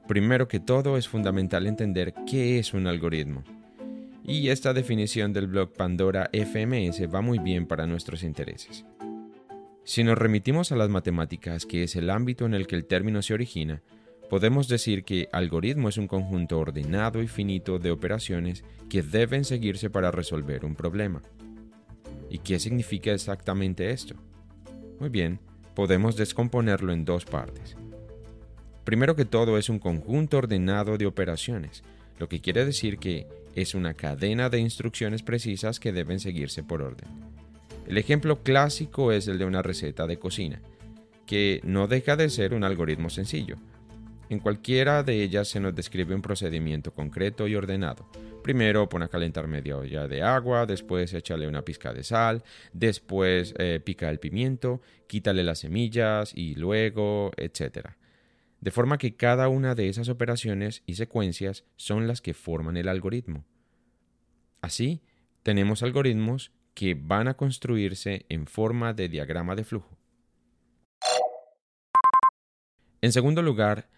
Primero 0.09 0.49
que 0.49 0.59
todo 0.59 0.97
es 0.97 1.07
fundamental 1.07 1.69
entender 1.69 2.13
qué 2.27 2.59
es 2.59 2.75
un 2.75 2.89
algoritmo 2.89 3.45
y 4.29 4.51
esta 4.51 4.75
definición 4.75 5.33
del 5.33 5.47
blog 5.47 5.73
Pandora 5.73 6.29
FMS 6.35 7.13
va 7.13 7.23
muy 7.23 7.39
bien 7.39 7.67
para 7.67 7.87
nuestros 7.87 8.23
intereses. 8.23 8.85
Si 9.85 10.05
nos 10.05 10.19
remitimos 10.19 10.71
a 10.71 10.77
las 10.77 10.91
matemáticas, 10.91 11.65
que 11.65 11.83
es 11.83 11.97
el 11.97 12.11
ámbito 12.11 12.45
en 12.45 12.53
el 12.53 12.67
que 12.67 12.77
el 12.77 12.85
término 12.85 13.23
se 13.23 13.33
origina, 13.33 13.81
podemos 14.29 14.69
decir 14.69 15.05
que 15.05 15.31
algoritmo 15.33 15.89
es 15.89 15.97
un 15.97 16.07
conjunto 16.07 16.59
ordenado 16.59 17.23
y 17.23 17.27
finito 17.27 17.79
de 17.79 17.91
operaciones 17.91 18.65
que 18.91 19.03
deben 19.03 19.47
seguirse 19.47 19.89
para 19.89 20.11
resolver 20.11 20.67
un 20.67 20.75
problema. 20.75 21.23
¿Y 22.29 22.41
qué 22.41 22.59
significa 22.59 23.13
exactamente 23.13 23.89
esto? 23.91 24.15
Muy 25.01 25.09
bien, 25.09 25.41
podemos 25.75 26.17
descomponerlo 26.17 26.93
en 26.93 27.07
dos 27.07 27.25
partes. 27.25 27.79
Primero 28.85 29.17
que 29.17 29.25
todo 29.25 29.57
es 29.57 29.71
un 29.71 29.79
conjunto 29.79 30.37
ordenado 30.37 30.99
de 30.99 31.07
operaciones, 31.07 31.83
lo 32.19 32.29
que 32.29 32.41
quiere 32.41 32.67
decir 32.67 32.99
que 32.99 33.27
es 33.61 33.75
una 33.75 33.95
cadena 33.95 34.51
de 34.51 34.61
instrucciones 34.61 35.23
precisas 35.23 35.81
que 35.81 35.93
deben 35.93 36.21
seguirse 36.21 36.63
por 36.63 36.83
orden. 36.83 37.09
El 37.87 37.99
ejemplo 37.99 38.43
clásico 38.43 39.13
es 39.13 39.27
el 39.29 39.39
de 39.39 39.47
una 39.47 39.63
receta 39.63 40.07
de 40.07 40.19
cocina, 40.19 40.61
que 41.27 41.61
no 41.65 41.89
deja 41.89 42.17
de 42.17 42.31
ser 42.31 42.55
un 42.55 42.63
algoritmo 42.63 43.11
sencillo. 43.11 43.57
En 44.29 44.39
cualquiera 44.39 45.03
de 45.03 45.23
ellas 45.23 45.49
se 45.49 45.59
nos 45.59 45.75
describe 45.75 46.15
un 46.15 46.23
procedimiento 46.23 46.93
concreto 46.93 47.49
y 47.49 47.57
ordenado. 47.57 48.09
Primero 48.43 48.89
pone 48.89 49.07
a 49.07 49.09
calentar 49.09 49.49
media 49.49 49.77
olla 49.77 50.07
de 50.07 50.23
agua, 50.23 50.65
después 50.65 51.13
échale 51.13 51.49
una 51.49 51.63
pizca 51.63 51.93
de 51.93 52.05
sal, 52.05 52.45
después 52.73 53.55
eh, 53.59 53.81
pica 53.83 54.09
el 54.09 54.21
pimiento, 54.21 54.81
quítale 55.07 55.43
las 55.43 55.61
semillas 55.61 56.33
y 56.35 56.55
luego, 56.55 57.33
etc 57.37 57.89
de 58.61 58.71
forma 58.71 58.99
que 58.99 59.17
cada 59.17 59.49
una 59.49 59.75
de 59.75 59.89
esas 59.89 60.09
operaciones 60.09 60.83
y 60.87 60.95
secuencias 60.95 61.65
son 61.77 62.07
las 62.09 62.21
que 62.21 62.35
forman 62.35 62.77
el 62.77 62.89
algoritmo. 62.89 63.45
Así, 64.61 65.03
tenemos 65.43 65.83
algoritmos 65.83 66.53
que 66.75 66.95
van 66.95 67.29
a 67.29 67.35
construirse 67.35 68.27
en 68.29 68.47
forma 68.47 68.93
de 68.95 69.09
diagrama 69.09 69.55
de 69.55 69.65
flujo. 69.65 69.99
En 73.01 73.13
segundo 73.13 73.43
lugar, 73.43 73.89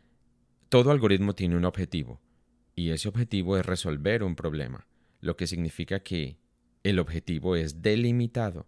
todo 0.68 0.90
algoritmo 0.90 1.34
tiene 1.34 1.56
un 1.56 1.64
objetivo, 1.64 2.20
y 2.74 2.90
ese 2.90 3.08
objetivo 3.08 3.56
es 3.56 3.66
resolver 3.66 4.22
un 4.22 4.36
problema, 4.36 4.86
lo 5.20 5.36
que 5.36 5.46
significa 5.46 6.00
que 6.00 6.38
el 6.82 6.98
objetivo 6.98 7.56
es 7.56 7.82
delimitado. 7.82 8.66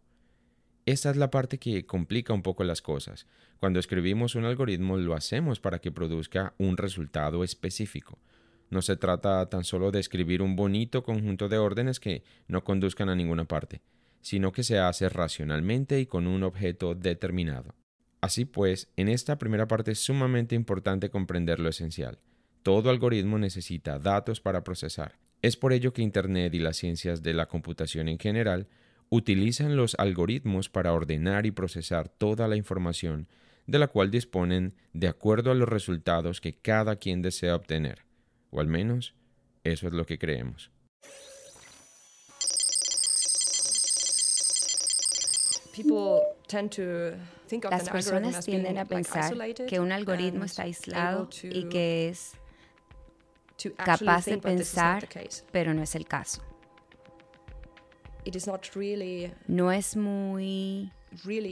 Esta 0.85 1.11
es 1.11 1.17
la 1.17 1.31
parte 1.31 1.59
que 1.59 1.87
complica 1.87 2.33
un 2.33 2.43
poco 2.43 2.65
las 2.65 2.83
cosas. 2.83 3.27
Cuando 3.61 3.79
escribimos 3.79 4.35
un 4.35 4.45
algoritmo 4.45 4.97
lo 4.97 5.15
hacemos 5.15 5.61
para 5.61 5.79
que 5.79 5.93
produzca 5.93 6.55
un 6.59 6.77
resultado 6.77 7.45
específico. 7.45 8.19
No 8.69 8.83
se 8.83 8.97
trata 8.97 9.49
tan 9.49 9.63
solo 9.63 9.93
de 9.93 10.01
escribir 10.01 10.43
un 10.43 10.57
bonito 10.57 11.05
conjunto 11.05 11.49
de 11.49 11.59
órdenes 11.59 12.01
que 12.01 12.25
no 12.49 12.65
conduzcan 12.65 13.09
a 13.09 13.15
ninguna 13.15 13.45
parte, 13.45 13.81
sino 14.23 14.51
que 14.51 14.65
se 14.65 14.79
hace 14.79 15.09
racionalmente 15.09 16.01
y 16.01 16.07
con 16.07 16.27
un 16.27 16.43
objeto 16.43 16.97
determinado. 16.97 17.77
Así 18.21 18.45
pues, 18.45 18.89
en 18.97 19.09
esta 19.09 19.39
primera 19.39 19.69
parte 19.69 19.93
es 19.93 20.01
sumamente 20.01 20.57
importante 20.57 21.11
comprender 21.11 21.61
lo 21.61 21.69
esencial. 21.69 22.19
Todo 22.65 22.91
algoritmo 22.91 23.39
necesita 23.39 24.01
datos 24.01 24.41
para 24.41 24.65
procesar. 24.65 25.17
Es 25.43 25.57
por 25.57 25.73
ello 25.73 25.93
que 25.93 26.03
Internet 26.03 26.55
y 26.55 26.59
las 26.59 26.77
ciencias 26.77 27.23
de 27.23 27.35
la 27.35 27.47
computación 27.47 28.09
en 28.09 28.19
general 28.19 28.69
utilizan 29.13 29.77
los 29.77 29.95
algoritmos 29.99 30.71
para 30.71 30.95
ordenar 30.95 31.45
y 31.45 31.51
procesar 31.51 32.09
toda 32.09 32.49
la 32.49 32.57
información 32.57 33.29
de 33.67 33.79
la 33.79 33.89
cual 33.89 34.11
disponen 34.11 34.75
de 34.95 35.07
acuerdo 35.07 35.51
a 35.51 35.55
los 35.55 35.69
resultados 35.69 36.41
que 36.41 36.55
cada 36.55 36.97
quien 36.97 37.21
desea 37.21 37.55
obtener, 37.55 38.07
o 38.49 38.59
al 38.59 38.69
menos 38.69 39.15
eso 39.65 39.87
es 39.87 39.93
lo 39.93 40.07
que 40.07 40.19
creemos. 40.19 40.71
Las 47.71 47.91
personas 47.91 48.47
tienden 48.47 48.79
a 48.79 48.87
pensar 48.87 49.35
que 49.69 49.79
un 49.79 49.93
algoritmo 49.93 50.45
está 50.45 50.63
aislado 50.63 51.29
y 51.43 51.69
que 51.69 52.09
es 52.09 52.33
capaz 53.77 54.25
de 54.25 54.39
pensar, 54.39 55.07
pero 55.51 55.75
no 55.75 55.83
es 55.83 55.95
el 55.97 56.07
caso 56.07 56.43
no 59.47 59.73
es 59.73 59.97
muy, 59.97 60.93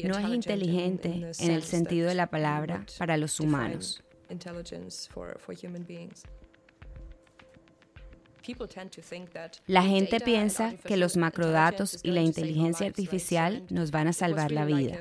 no 0.04 0.18
es 0.18 0.28
inteligente 0.28 1.32
en 1.38 1.50
el 1.50 1.62
sentido 1.62 2.08
de 2.08 2.14
la 2.14 2.28
palabra 2.28 2.84
para 2.98 3.16
los 3.16 3.40
humanos. 3.40 4.02
La 9.66 9.82
gente 9.82 10.20
piensa 10.20 10.74
que 10.84 10.96
los 10.96 11.16
macrodatos 11.16 11.98
y 12.02 12.10
la 12.10 12.22
inteligencia 12.22 12.86
artificial 12.86 13.64
nos 13.70 13.90
van 13.90 14.08
a 14.08 14.12
salvar 14.12 14.50
la 14.50 14.64
vida. 14.64 14.98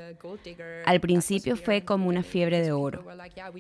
Al 0.86 1.00
principio 1.00 1.56
fue 1.56 1.84
como 1.86 2.10
una 2.10 2.24
fiebre 2.24 2.62
de 2.62 2.72
oro. 2.72 3.06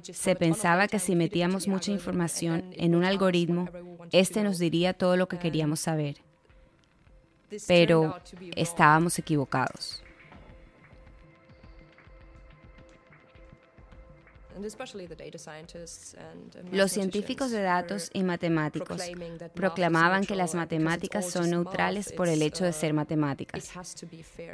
Se 0.01 0.35
pensaba 0.35 0.87
que 0.87 0.99
si 0.99 1.15
metíamos 1.15 1.67
mucha 1.67 1.91
información 1.91 2.71
en 2.73 2.95
un 2.95 3.03
algoritmo, 3.03 3.69
este 4.11 4.43
nos 4.43 4.59
diría 4.59 4.93
todo 4.93 5.15
lo 5.15 5.27
que 5.27 5.39
queríamos 5.39 5.79
saber 5.79 6.28
pero 7.67 8.15
estábamos 8.55 9.17
equivocados. 9.19 10.03
Los 16.71 16.91
científicos 16.91 17.51
de 17.51 17.61
datos 17.61 18.09
y 18.13 18.23
matemáticos 18.23 19.01
proclamaban 19.53 20.25
que 20.25 20.35
las 20.35 20.53
matemáticas 20.53 21.29
son 21.29 21.49
neutrales 21.49 22.11
por 22.11 22.27
el 22.27 22.41
hecho 22.41 22.65
de 22.65 22.73
ser 22.73 22.93
matemáticas 22.93 23.71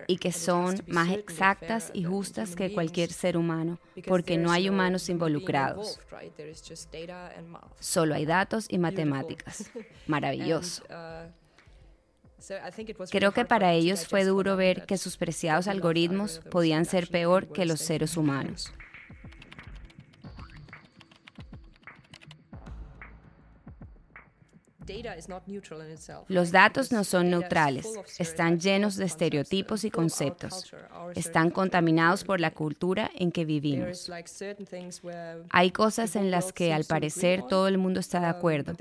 y 0.08 0.18
que 0.18 0.32
son 0.32 0.82
más 0.88 1.12
exactas 1.12 1.90
y 1.94 2.04
justas 2.04 2.56
que 2.56 2.74
cualquier 2.74 3.12
ser 3.12 3.38
humano 3.38 3.80
porque 4.08 4.38
no 4.38 4.52
hay 4.52 4.70
humanos 4.70 5.10
involucrados. 5.10 6.00
Solo 7.80 8.16
hay 8.16 8.26
datos 8.26 8.68
y 8.70 8.78
matemáticas. 8.78 9.72
Maravilloso. 10.08 10.84
Creo 13.12 13.32
que 13.32 13.46
para 13.46 13.74
ellos 13.74 14.08
fue 14.08 14.24
duro 14.24 14.56
ver 14.56 14.86
que 14.86 14.98
sus 14.98 15.18
preciados 15.18 15.68
algoritmos 15.68 16.42
podían 16.52 16.86
ser 16.86 17.08
peor 17.08 17.48
que 17.48 17.66
los 17.66 17.80
seres 17.80 18.18
humanos. 18.18 18.72
Los 26.28 26.52
datos 26.52 26.92
no 26.92 27.04
son 27.04 27.30
neutrales, 27.30 27.88
están 28.20 28.60
llenos 28.60 28.96
de 28.96 29.06
estereotipos 29.06 29.84
y 29.84 29.92
conceptos, 29.92 30.74
están 31.16 31.50
contaminados 31.50 32.24
por 32.24 32.40
la 32.40 32.52
cultura 32.52 33.10
en 33.16 33.32
que 33.32 33.46
vivimos. 33.46 34.12
Hay 35.50 35.72
cosas 35.72 36.16
en 36.16 36.32
las 36.32 36.54
que 36.54 36.74
al 36.74 36.86
parecer 36.86 37.44
todo 37.44 37.68
el 37.68 37.78
mundo 37.78 38.00
está 38.00 38.20
de 38.20 38.28
acuerdo, 38.28 38.74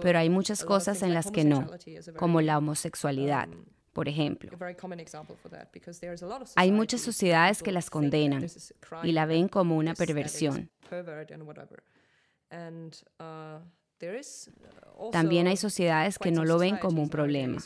pero 0.00 0.18
hay 0.18 0.30
muchas 0.30 0.64
cosas 0.64 1.02
en 1.02 1.14
las 1.14 1.30
que 1.30 1.44
no, 1.44 1.70
como 2.16 2.40
la 2.40 2.58
homosexualidad 2.58 3.48
por 3.92 4.08
ejemplo. 4.08 4.50
Hay 6.56 6.72
muchas 6.72 7.00
sociedades 7.00 7.62
que 7.62 7.72
las 7.72 7.90
condenan 7.90 8.46
y 9.02 9.12
la 9.12 9.26
ven 9.26 9.48
como 9.48 9.76
una 9.76 9.94
perversión. 9.94 10.70
También 15.12 15.46
hay 15.46 15.56
sociedades 15.56 16.18
que 16.18 16.30
no 16.30 16.44
lo 16.44 16.58
ven 16.58 16.76
como 16.76 17.02
un 17.02 17.08
problema. 17.08 17.58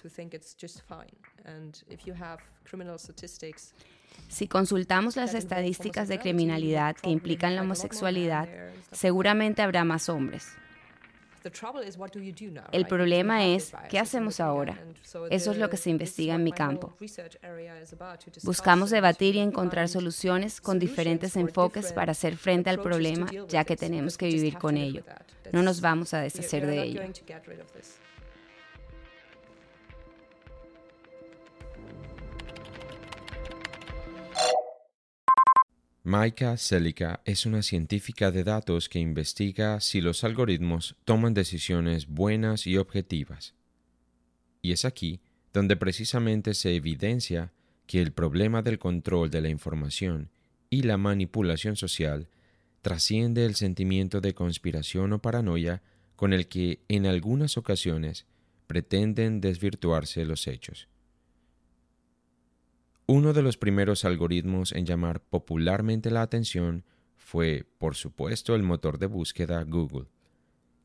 Si 4.29 4.49
consultamos 4.49 5.17
las 5.17 5.35
estadísticas 5.35 6.09
de 6.09 6.19
criminalidad 6.19 6.97
que 6.97 7.11
implican 7.11 7.57
la 7.57 7.62
homosexualidad, 7.62 8.49
seguramente 8.93 9.62
habrá 9.62 9.85
más 9.85 10.09
hombres. 10.09 10.57
El 12.72 12.86
problema 12.86 13.44
es, 13.46 13.72
¿qué 13.88 13.98
hacemos 13.98 14.40
ahora? 14.40 14.78
Eso 15.30 15.50
es 15.52 15.58
lo 15.58 15.68
que 15.68 15.76
se 15.76 15.90
investiga 15.90 16.34
en 16.34 16.44
mi 16.44 16.52
campo. 16.52 16.94
Buscamos 18.42 18.90
debatir 18.90 19.36
y 19.36 19.40
encontrar 19.40 19.88
soluciones 19.88 20.60
con 20.60 20.78
diferentes 20.78 21.36
enfoques 21.36 21.92
para 21.92 22.12
hacer 22.12 22.36
frente 22.36 22.70
al 22.70 22.80
problema, 22.80 23.26
ya 23.48 23.64
que 23.64 23.76
tenemos 23.76 24.16
que 24.16 24.26
vivir 24.26 24.58
con 24.58 24.76
ello. 24.76 25.04
No 25.52 25.62
nos 25.62 25.80
vamos 25.80 26.14
a 26.14 26.20
deshacer 26.20 26.66
de 26.66 26.82
ello. 26.82 27.02
Maika 36.06 36.58
Celica 36.58 37.23
es 37.25 37.46
una 37.46 37.62
científica 37.62 38.30
de 38.30 38.44
datos 38.44 38.90
que 38.90 38.99
investiga 38.99 39.80
si 39.80 40.02
los 40.02 40.23
algoritmos 40.23 40.96
toman 41.06 41.32
decisiones 41.32 42.08
buenas 42.08 42.66
y 42.66 42.76
objetivas. 42.76 43.54
Y 44.61 44.73
es 44.73 44.84
aquí 44.84 45.23
donde 45.54 45.76
precisamente 45.76 46.52
se 46.52 46.76
evidencia 46.76 47.54
que 47.87 48.02
el 48.02 48.12
problema 48.12 48.61
del 48.61 48.78
control 48.78 49.30
de 49.30 49.40
la 49.40 49.49
información 49.49 50.28
y 50.68 50.82
la 50.82 50.99
manipulación 50.99 51.75
social 51.75 52.28
trasciende 52.82 53.46
el 53.46 53.54
sentimiento 53.54 54.20
de 54.20 54.34
conspiración 54.34 55.14
o 55.14 55.23
paranoia 55.23 55.80
con 56.16 56.34
el 56.34 56.49
que 56.49 56.80
en 56.88 57.06
algunas 57.06 57.56
ocasiones 57.56 58.26
pretenden 58.66 59.40
desvirtuarse 59.40 60.26
los 60.26 60.49
hechos. 60.49 60.87
Uno 63.06 63.34
de 63.34 63.42
los 63.42 63.58
primeros 63.58 64.06
algoritmos 64.06 64.73
en 64.73 64.87
llamar 64.87 65.20
popularmente 65.20 66.11
la 66.11 66.23
atención 66.23 66.84
fue, 67.18 67.66
por 67.76 67.96
supuesto, 67.96 68.54
el 68.54 68.62
motor 68.62 68.99
de 68.99 69.04
búsqueda 69.04 69.62
Google, 69.62 70.06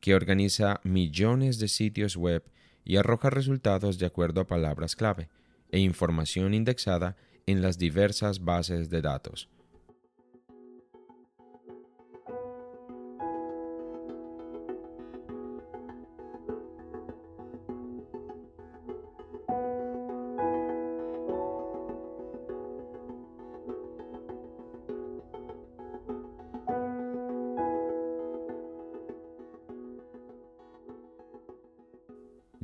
que 0.01 0.15
organiza 0.15 0.81
millones 0.83 1.59
de 1.59 1.69
sitios 1.69 2.17
web 2.17 2.43
y 2.83 2.97
arroja 2.97 3.29
resultados 3.29 3.99
de 3.99 4.05
acuerdo 4.05 4.41
a 4.41 4.47
palabras 4.47 4.97
clave 4.97 5.29
e 5.69 5.79
información 5.79 6.53
indexada 6.53 7.15
en 7.45 7.61
las 7.61 7.77
diversas 7.77 8.43
bases 8.43 8.89
de 8.89 9.01
datos. 9.01 9.47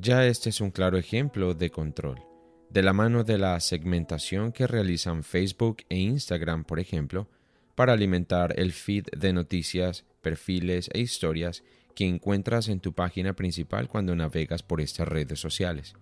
Ya 0.05 0.27
este 0.27 0.50
es 0.50 0.62
un 0.62 0.69
claro 0.69 1.00
ejemplo 1.00 1.55
de 1.55 1.71
control. 1.71 2.21
De 2.69 2.83
la 2.83 2.93
mano 2.93 3.24
de 3.24 3.39
la 3.39 3.59
segmentación 3.59 4.51
que 4.51 4.67
realizan 4.67 5.24
Facebook 5.24 5.77
e 5.89 5.97
Instagram, 5.97 6.63
por 6.63 6.79
ejemplo, 6.79 7.27
para 7.74 7.93
alimentar 7.93 8.53
el 8.59 8.71
feed 8.71 9.05
de 9.17 9.33
noticias, 9.33 10.05
perfiles 10.21 10.91
e 10.93 11.00
historias 11.00 11.63
que 11.95 12.05
encuentras 12.05 12.67
en 12.67 12.81
tu 12.81 12.93
página 12.93 13.33
principal 13.33 13.89
cuando 13.89 14.15
navegas 14.15 14.62
por 14.62 14.79
estas 14.79 15.07
redes 15.07 15.39
sociales. 15.39 15.95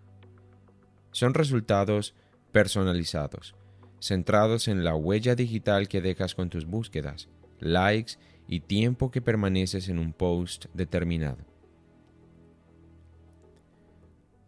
Son 1.14 1.34
resultados 1.34 2.14
personalizados, 2.52 3.56
centrados 4.02 4.68
en 4.68 4.84
la 4.84 4.96
huella 4.96 5.36
digital 5.36 5.88
que 5.88 6.02
dejas 6.02 6.36
con 6.36 6.50
tus 6.50 6.66
búsquedas, 6.66 7.30
likes 7.62 8.16
y 8.50 8.60
tiempo 8.60 9.12
que 9.12 9.22
permaneces 9.22 9.88
en 9.88 9.98
un 9.98 10.12
post 10.12 10.66
determinado. 10.74 11.53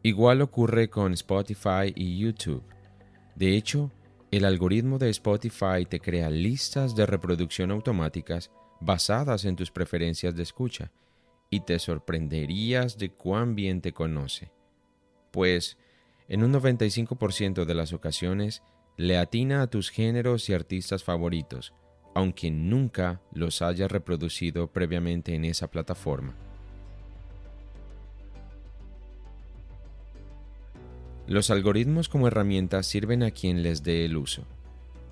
Igual 0.06 0.44
ocurre 0.44 0.88
con 0.88 1.14
Spotify 1.14 1.92
y 1.96 2.20
YouTube. 2.20 2.64
De 3.34 3.56
hecho, 3.56 3.92
el 4.30 4.46
algoritmo 4.46 5.00
de 5.00 5.10
Spotify 5.10 5.84
te 5.90 6.00
crea 6.00 6.30
listas 6.30 6.96
de 6.96 7.08
reproducción 7.08 7.72
automáticas 7.72 8.52
basadas 8.80 9.46
en 9.46 9.56
tus 9.56 9.72
preferencias 9.72 10.36
de 10.36 10.44
escucha 10.44 10.92
y 11.50 11.62
te 11.62 11.80
sorprenderías 11.80 13.00
de 13.00 13.14
cuán 13.14 13.56
bien 13.56 13.82
te 13.82 13.94
conoce. 13.94 14.52
Pues, 15.32 15.76
en 16.28 16.44
un 16.44 16.54
95% 16.54 17.66
de 17.66 17.74
las 17.74 17.92
ocasiones, 17.92 18.62
le 18.98 19.18
atina 19.18 19.64
a 19.64 19.68
tus 19.72 19.90
géneros 19.90 20.48
y 20.52 20.54
artistas 20.54 21.04
favoritos, 21.04 21.74
aunque 22.14 22.52
nunca 22.52 23.24
los 23.34 23.64
haya 23.64 23.88
reproducido 23.88 24.72
previamente 24.72 25.34
en 25.34 25.46
esa 25.46 25.72
plataforma. 25.72 26.45
Los 31.28 31.50
algoritmos 31.50 32.08
como 32.08 32.28
herramientas 32.28 32.86
sirven 32.86 33.24
a 33.24 33.32
quien 33.32 33.64
les 33.64 33.82
dé 33.82 34.06
el 34.06 34.16
uso. 34.16 34.44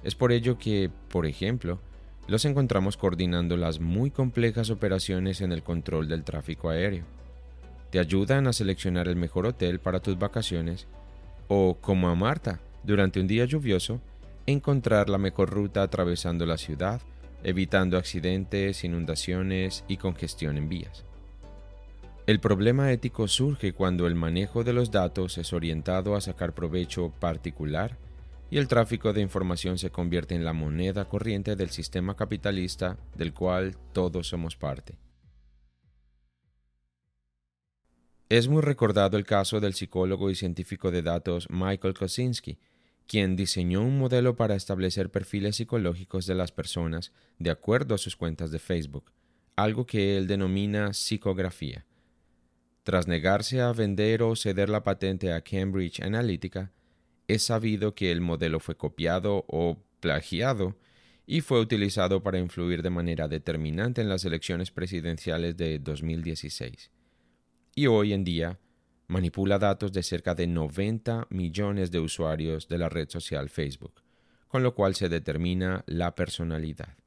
Es 0.03 0.13
por 0.13 0.31
ello 0.31 0.59
que, 0.59 0.91
por 1.09 1.25
ejemplo, 1.25 1.79
los 2.27 2.45
encontramos 2.45 2.97
coordinando 2.97 3.57
las 3.57 3.79
muy 3.79 4.11
complejas 4.11 4.69
operaciones 4.69 5.41
en 5.41 5.51
el 5.51 5.63
control 5.63 6.07
del 6.07 6.23
tráfico 6.23 6.69
aéreo. 6.69 7.03
Te 7.89 7.99
ayudan 7.99 8.47
a 8.47 8.53
seleccionar 8.53 9.07
el 9.07 9.15
mejor 9.15 9.47
hotel 9.47 9.79
para 9.79 10.01
tus 10.01 10.19
vacaciones 10.19 10.87
o, 11.47 11.77
como 11.81 12.09
a 12.09 12.15
Marta, 12.15 12.59
durante 12.83 13.19
un 13.19 13.27
día 13.27 13.45
lluvioso, 13.45 13.99
encontrar 14.45 15.09
la 15.09 15.17
mejor 15.17 15.49
ruta 15.49 15.81
atravesando 15.81 16.45
la 16.45 16.57
ciudad, 16.57 17.01
evitando 17.43 17.97
accidentes, 17.97 18.83
inundaciones 18.83 19.83
y 19.87 19.97
congestión 19.97 20.57
en 20.57 20.69
vías. 20.69 21.03
El 22.25 22.39
problema 22.39 22.89
ético 22.93 23.27
surge 23.27 23.73
cuando 23.73 24.07
el 24.07 24.15
manejo 24.15 24.63
de 24.63 24.71
los 24.71 24.91
datos 24.91 25.37
es 25.37 25.51
orientado 25.51 26.15
a 26.15 26.21
sacar 26.21 26.55
provecho 26.55 27.11
particular 27.19 27.97
y 28.49 28.59
el 28.59 28.69
tráfico 28.69 29.11
de 29.11 29.19
información 29.19 29.77
se 29.77 29.89
convierte 29.89 30.33
en 30.33 30.45
la 30.45 30.53
moneda 30.53 31.03
corriente 31.09 31.57
del 31.57 31.69
sistema 31.69 32.15
capitalista 32.15 32.97
del 33.17 33.33
cual 33.33 33.75
todos 33.91 34.27
somos 34.27 34.55
parte. 34.55 34.97
Es 38.29 38.47
muy 38.47 38.61
recordado 38.61 39.17
el 39.17 39.25
caso 39.25 39.59
del 39.59 39.73
psicólogo 39.73 40.29
y 40.29 40.35
científico 40.35 40.91
de 40.91 41.01
datos 41.01 41.49
Michael 41.49 41.93
Kosinski, 41.93 42.57
quien 43.05 43.35
diseñó 43.35 43.81
un 43.81 43.99
modelo 43.99 44.37
para 44.37 44.55
establecer 44.55 45.09
perfiles 45.09 45.57
psicológicos 45.57 46.25
de 46.25 46.35
las 46.35 46.53
personas 46.53 47.11
de 47.37 47.51
acuerdo 47.51 47.95
a 47.95 47.97
sus 47.97 48.15
cuentas 48.15 48.49
de 48.49 48.59
Facebook, 48.59 49.11
algo 49.57 49.85
que 49.85 50.15
él 50.15 50.25
denomina 50.27 50.93
psicografía. 50.93 51.85
Tras 52.83 53.07
negarse 53.07 53.61
a 53.61 53.71
vender 53.71 54.23
o 54.23 54.35
ceder 54.35 54.69
la 54.69 54.83
patente 54.83 55.31
a 55.31 55.41
Cambridge 55.41 56.01
Analytica, 56.01 56.73
es 57.29 57.43
sabido 57.43 57.95
que 57.95 58.11
el 58.11 58.19
modelo 58.19 58.59
fue 58.59 58.75
copiado 58.75 59.45
o 59.47 59.81
plagiado 60.01 60.75
y 61.25 61.39
fue 61.39 61.61
utilizado 61.61 62.21
para 62.21 62.39
influir 62.39 62.83
de 62.83 62.89
manera 62.89 63.29
determinante 63.29 64.01
en 64.01 64.09
las 64.09 64.25
elecciones 64.25 64.69
presidenciales 64.71 65.55
de 65.55 65.79
2016. 65.79 66.91
Y 67.73 67.87
hoy 67.87 68.11
en 68.11 68.25
día 68.25 68.59
manipula 69.07 69.59
datos 69.59 69.93
de 69.93 70.03
cerca 70.03 70.35
de 70.35 70.47
90 70.47 71.27
millones 71.29 71.89
de 71.89 72.01
usuarios 72.01 72.67
de 72.67 72.77
la 72.77 72.89
red 72.89 73.09
social 73.09 73.49
Facebook, 73.49 74.03
con 74.49 74.61
lo 74.61 74.75
cual 74.75 74.93
se 74.95 75.07
determina 75.07 75.85
la 75.87 76.15
personalidad. 76.15 76.97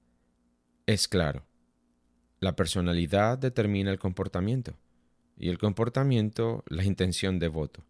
Es 0.87 1.07
claro, 1.07 1.45
la 2.41 2.57
personalidad 2.57 3.37
determina 3.37 3.91
el 3.91 3.99
comportamiento 3.99 4.79
y 5.37 5.49
el 5.51 5.59
comportamiento 5.59 6.65
la 6.69 6.85
intención 6.85 7.39
de 7.39 7.49
voto. 7.49 7.83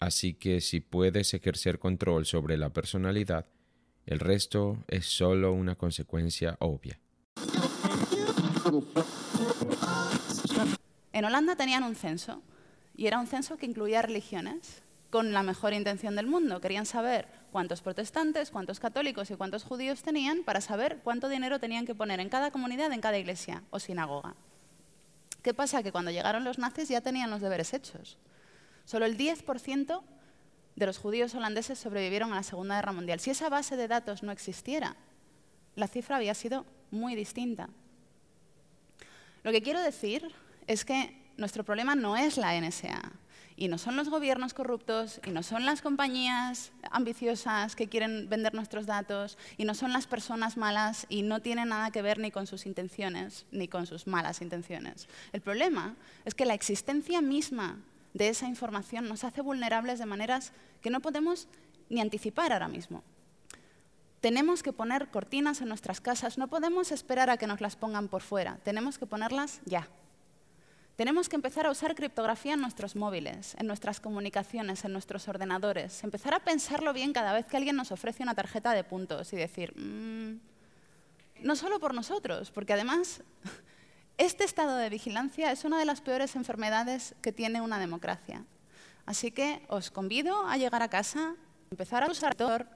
Así 0.00 0.34
que 0.34 0.60
si 0.60 0.80
puedes 0.80 1.34
ejercer 1.34 1.78
control 1.78 2.26
sobre 2.26 2.56
la 2.56 2.70
personalidad, 2.70 3.46
el 4.06 4.20
resto 4.20 4.84
es 4.88 5.06
solo 5.06 5.52
una 5.52 5.76
consecuencia 5.76 6.56
obvia. 6.60 6.98
En 11.12 11.24
Holanda 11.24 11.56
tenían 11.56 11.84
un 11.84 11.94
censo 11.94 12.42
y 12.96 13.06
era 13.06 13.18
un 13.18 13.26
censo 13.26 13.56
que 13.56 13.66
incluía 13.66 14.02
religiones 14.02 14.82
con 15.10 15.32
la 15.32 15.42
mejor 15.42 15.72
intención 15.72 16.16
del 16.16 16.26
mundo. 16.26 16.60
Querían 16.60 16.86
saber 16.86 17.28
cuántos 17.52 17.82
protestantes, 17.82 18.50
cuántos 18.50 18.80
católicos 18.80 19.30
y 19.30 19.36
cuántos 19.36 19.64
judíos 19.64 20.02
tenían 20.02 20.42
para 20.44 20.60
saber 20.60 20.98
cuánto 21.04 21.28
dinero 21.28 21.60
tenían 21.60 21.86
que 21.86 21.94
poner 21.94 22.20
en 22.20 22.28
cada 22.28 22.50
comunidad, 22.50 22.92
en 22.92 23.00
cada 23.00 23.18
iglesia 23.18 23.62
o 23.70 23.78
sinagoga. 23.78 24.34
¿Qué 25.44 25.52
pasa? 25.52 25.82
Que 25.82 25.92
cuando 25.92 26.10
llegaron 26.10 26.42
los 26.42 26.58
nazis 26.58 26.88
ya 26.88 27.02
tenían 27.02 27.30
los 27.30 27.42
deberes 27.42 27.74
hechos. 27.74 28.16
Solo 28.86 29.04
el 29.04 29.18
10% 29.18 30.02
de 30.74 30.86
los 30.86 30.96
judíos 30.96 31.34
holandeses 31.34 31.78
sobrevivieron 31.78 32.32
a 32.32 32.36
la 32.36 32.42
Segunda 32.42 32.76
Guerra 32.76 32.92
Mundial. 32.92 33.20
Si 33.20 33.30
esa 33.30 33.50
base 33.50 33.76
de 33.76 33.86
datos 33.86 34.22
no 34.22 34.32
existiera, 34.32 34.96
la 35.76 35.86
cifra 35.86 36.16
había 36.16 36.32
sido 36.32 36.64
muy 36.90 37.14
distinta. 37.14 37.68
Lo 39.42 39.52
que 39.52 39.60
quiero 39.60 39.82
decir 39.82 40.34
es 40.66 40.86
que 40.86 41.14
nuestro 41.36 41.62
problema 41.62 41.94
no 41.94 42.16
es 42.16 42.38
la 42.38 42.58
NSA, 42.58 43.12
y 43.56 43.68
no 43.68 43.78
son 43.78 43.96
los 43.96 44.08
gobiernos 44.08 44.54
corruptos, 44.54 45.20
y 45.26 45.30
no 45.30 45.42
son 45.42 45.64
las 45.64 45.82
compañías 45.82 46.72
ambiciosas 46.90 47.76
que 47.76 47.88
quieren 47.88 48.28
vender 48.28 48.54
nuestros 48.54 48.86
datos, 48.86 49.38
y 49.56 49.64
no 49.64 49.74
son 49.74 49.92
las 49.92 50.06
personas 50.06 50.56
malas, 50.56 51.06
y 51.08 51.22
no 51.22 51.40
tiene 51.40 51.64
nada 51.64 51.90
que 51.90 52.02
ver 52.02 52.18
ni 52.18 52.30
con 52.30 52.46
sus 52.46 52.66
intenciones, 52.66 53.46
ni 53.52 53.68
con 53.68 53.86
sus 53.86 54.06
malas 54.06 54.42
intenciones. 54.42 55.08
El 55.32 55.40
problema 55.40 55.94
es 56.24 56.34
que 56.34 56.46
la 56.46 56.54
existencia 56.54 57.20
misma 57.20 57.78
de 58.12 58.28
esa 58.28 58.46
información 58.46 59.08
nos 59.08 59.24
hace 59.24 59.40
vulnerables 59.40 59.98
de 59.98 60.06
maneras 60.06 60.52
que 60.80 60.90
no 60.90 61.00
podemos 61.00 61.48
ni 61.88 62.00
anticipar 62.00 62.52
ahora 62.52 62.68
mismo. 62.68 63.02
Tenemos 64.20 64.62
que 64.62 64.72
poner 64.72 65.08
cortinas 65.08 65.60
en 65.60 65.68
nuestras 65.68 66.00
casas, 66.00 66.38
no 66.38 66.48
podemos 66.48 66.92
esperar 66.92 67.28
a 67.28 67.36
que 67.36 67.46
nos 67.46 67.60
las 67.60 67.76
pongan 67.76 68.08
por 68.08 68.22
fuera, 68.22 68.58
tenemos 68.64 68.98
que 68.98 69.06
ponerlas 69.06 69.60
ya. 69.66 69.88
Tenemos 70.96 71.28
que 71.28 71.34
empezar 71.34 71.66
a 71.66 71.70
usar 71.70 71.96
criptografía 71.96 72.54
en 72.54 72.60
nuestros 72.60 72.94
móviles, 72.94 73.56
en 73.58 73.66
nuestras 73.66 74.00
comunicaciones, 74.00 74.84
en 74.84 74.92
nuestros 74.92 75.26
ordenadores. 75.26 76.04
Empezar 76.04 76.34
a 76.34 76.40
pensarlo 76.40 76.92
bien 76.92 77.12
cada 77.12 77.32
vez 77.32 77.46
que 77.46 77.56
alguien 77.56 77.74
nos 77.74 77.90
ofrece 77.90 78.22
una 78.22 78.36
tarjeta 78.36 78.72
de 78.72 78.84
puntos 78.84 79.32
y 79.32 79.36
decir, 79.36 79.74
mm, 79.76 80.38
no 81.40 81.56
solo 81.56 81.80
por 81.80 81.94
nosotros, 81.94 82.52
porque 82.52 82.74
además 82.74 83.22
este 84.18 84.44
estado 84.44 84.76
de 84.76 84.88
vigilancia 84.88 85.50
es 85.50 85.64
una 85.64 85.80
de 85.80 85.84
las 85.84 86.00
peores 86.00 86.36
enfermedades 86.36 87.16
que 87.22 87.32
tiene 87.32 87.60
una 87.60 87.80
democracia. 87.80 88.44
Así 89.04 89.32
que 89.32 89.66
os 89.68 89.90
convido 89.90 90.46
a 90.46 90.56
llegar 90.58 90.82
a 90.82 90.88
casa, 90.88 91.34
empezar 91.72 92.04
a 92.04 92.10
usar 92.10 92.36
Tor 92.36 92.68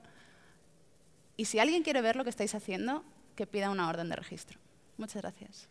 y 1.36 1.44
si 1.44 1.60
alguien 1.60 1.84
quiere 1.84 2.02
ver 2.02 2.16
lo 2.16 2.24
que 2.24 2.30
estáis 2.30 2.56
haciendo, 2.56 3.04
que 3.36 3.46
pida 3.46 3.70
una 3.70 3.88
orden 3.88 4.08
de 4.08 4.16
registro. 4.16 4.58
Muchas 4.96 5.22
gracias. 5.22 5.68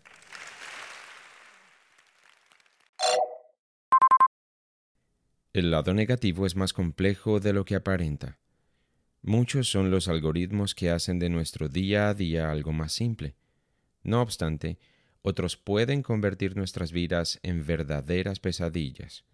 El 5.53 5.71
lado 5.71 5.93
negativo 5.93 6.45
es 6.45 6.55
más 6.55 6.73
complejo 6.73 7.39
de 7.39 7.53
lo 7.53 7.65
que 7.65 7.75
aparenta. 7.75 8.37
Muchos 9.21 9.69
son 9.69 9.91
los 9.91 10.07
algoritmos 10.07 10.75
que 10.75 10.89
hacen 10.89 11.19
de 11.19 11.29
nuestro 11.29 11.69
día 11.69 12.09
a 12.09 12.13
día 12.13 12.51
algo 12.51 12.73
más 12.73 12.93
simple. 12.93 13.35
No 14.03 14.21
obstante, 14.21 14.77
otros 15.21 15.57
pueden 15.57 16.03
convertir 16.03 16.55
nuestras 16.55 16.91
vidas 16.91 17.39
en 17.43 17.65
verdaderas 17.65 18.39
pesadillas. 18.39 19.25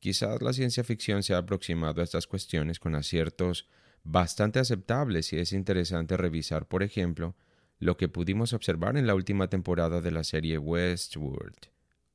Quizás 0.00 0.40
la 0.40 0.52
ciencia 0.52 0.82
ficción 0.82 1.22
se 1.22 1.34
ha 1.34 1.38
aproximado 1.38 2.00
a 2.00 2.04
estas 2.04 2.26
cuestiones 2.26 2.80
con 2.80 2.94
aciertos 2.94 3.68
bastante 4.02 4.58
aceptables 4.58 5.32
y 5.32 5.38
es 5.38 5.52
interesante 5.52 6.16
revisar, 6.16 6.66
por 6.66 6.82
ejemplo, 6.82 7.36
lo 7.78 7.96
que 7.96 8.08
pudimos 8.08 8.52
observar 8.52 8.96
en 8.96 9.06
la 9.06 9.14
última 9.14 9.48
temporada 9.48 10.00
de 10.00 10.10
la 10.10 10.24
serie 10.24 10.58
Westworld. 10.58 11.68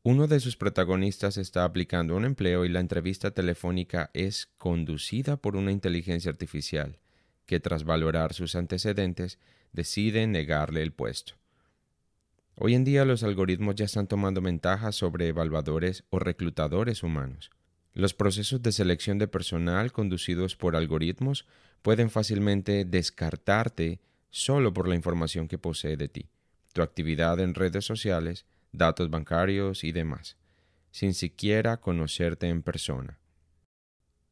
Uno 0.07 0.27
de 0.27 0.39
sus 0.39 0.55
protagonistas 0.55 1.35
está 1.35 1.63
aplicando 1.63 2.15
un 2.15 2.25
empleo 2.25 2.63
y 2.63 2.69
la 2.69 2.79
entrevista 2.79 3.31
telefónica 3.31 4.11
es 4.13 4.51
conducida 4.59 5.35
por 5.35 5.55
una 5.55 5.71
inteligencia 5.71 6.29
artificial 6.29 6.99
que 7.47 7.59
tras 7.59 7.85
valorar 7.85 8.35
sus 8.35 8.53
antecedentes 8.53 9.39
decide 9.73 10.27
negarle 10.27 10.83
el 10.83 10.93
puesto. 10.93 11.33
Hoy 12.53 12.75
en 12.75 12.83
día 12.83 13.03
los 13.03 13.23
algoritmos 13.23 13.73
ya 13.73 13.85
están 13.85 14.05
tomando 14.05 14.41
ventaja 14.41 14.91
sobre 14.91 15.29
evaluadores 15.29 16.03
o 16.11 16.19
reclutadores 16.19 17.01
humanos. 17.01 17.49
Los 17.95 18.13
procesos 18.13 18.61
de 18.61 18.73
selección 18.73 19.17
de 19.17 19.27
personal 19.27 19.91
conducidos 19.91 20.55
por 20.55 20.75
algoritmos 20.75 21.47
pueden 21.81 22.11
fácilmente 22.11 22.85
descartarte 22.85 24.01
solo 24.29 24.71
por 24.71 24.87
la 24.87 24.93
información 24.93 25.47
que 25.47 25.57
posee 25.57 25.97
de 25.97 26.09
ti, 26.09 26.29
tu 26.73 26.83
actividad 26.83 27.39
en 27.39 27.55
redes 27.55 27.85
sociales, 27.85 28.45
datos 28.77 29.09
bancarios 29.09 29.83
y 29.83 29.91
demás, 29.91 30.37
sin 30.91 31.13
siquiera 31.13 31.77
conocerte 31.77 32.47
en 32.47 32.61
persona. 32.61 33.19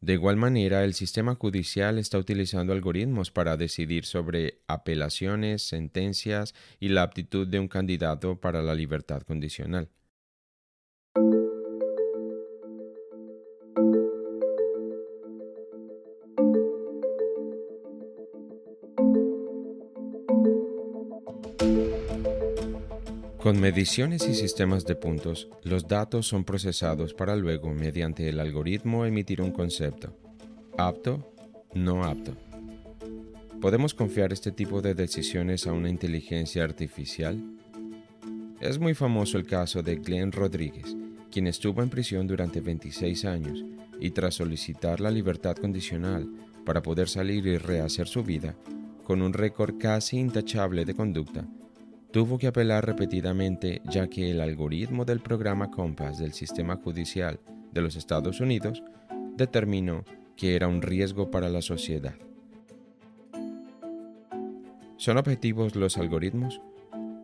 De 0.03 0.13
igual 0.13 0.35
manera, 0.35 0.83
el 0.83 0.93
sistema 0.93 1.35
judicial 1.35 1.97
está 1.97 2.17
utilizando 2.17 2.73
algoritmos 2.73 3.31
para 3.31 3.55
decidir 3.55 4.03
sobre 4.03 4.59
apelaciones, 4.67 5.61
sentencias 5.61 6.53
y 6.81 6.89
la 6.89 7.03
aptitud 7.03 7.47
de 7.47 7.59
un 7.59 7.69
candidato 7.69 8.41
para 8.41 8.61
la 8.61 8.75
libertad 8.75 9.21
condicional. 9.21 9.87
Con 23.43 23.59
mediciones 23.59 24.25
y 24.25 24.35
sistemas 24.35 24.85
de 24.85 24.95
puntos, 24.95 25.49
los 25.63 25.85
datos 25.89 26.25
son 26.25 26.45
procesados 26.45 27.13
para 27.13 27.35
luego, 27.35 27.73
mediante 27.73 28.29
el 28.29 28.39
algoritmo, 28.39 29.05
emitir 29.05 29.41
un 29.41 29.51
concepto. 29.51 30.17
Apto, 30.77 31.33
no 31.73 32.05
apto. 32.05 32.37
¿Podemos 33.59 33.93
confiar 33.93 34.31
este 34.31 34.53
tipo 34.53 34.81
de 34.81 34.95
decisiones 34.95 35.67
a 35.67 35.73
una 35.73 35.89
inteligencia 35.89 36.63
artificial? 36.63 37.37
Es 38.61 38.79
muy 38.79 38.93
famoso 38.93 39.37
el 39.37 39.45
caso 39.45 39.83
de 39.83 39.97
Glenn 39.97 40.31
Rodríguez, 40.31 40.95
quien 41.29 41.47
estuvo 41.47 41.83
en 41.83 41.89
prisión 41.89 42.25
durante 42.25 42.61
26 42.61 43.25
años 43.25 43.65
y 43.99 44.11
tras 44.11 44.35
solicitar 44.35 45.01
la 45.01 45.11
libertad 45.11 45.57
condicional 45.57 46.29
para 46.65 46.81
poder 46.81 47.09
salir 47.09 47.45
y 47.45 47.57
rehacer 47.57 48.07
su 48.07 48.23
vida, 48.23 48.55
con 49.03 49.21
un 49.21 49.33
récord 49.33 49.77
casi 49.77 50.17
intachable 50.17 50.85
de 50.85 50.93
conducta, 50.93 51.45
tuvo 52.13 52.37
que 52.37 52.45
apelar 52.45 52.85
repetidamente 52.85 53.81
ya 53.85 54.07
que 54.07 54.29
el 54.29 54.39
algoritmo 54.39 55.03
del 55.03 55.19
programa 55.19 55.71
Compass 55.71 56.19
del 56.19 56.33
sistema 56.33 56.75
judicial 56.75 57.39
de 57.71 57.81
los 57.81 57.95
Estados 57.95 58.39
Unidos 58.39 58.83
determinó 59.35 60.05
que 60.37 60.55
era 60.55 60.67
un 60.67 60.83
riesgo 60.83 61.31
para 61.31 61.49
la 61.49 61.63
sociedad. 61.63 62.13
¿Son 64.95 65.17
objetivos 65.17 65.75
los 65.75 65.97
algoritmos? 65.97 66.61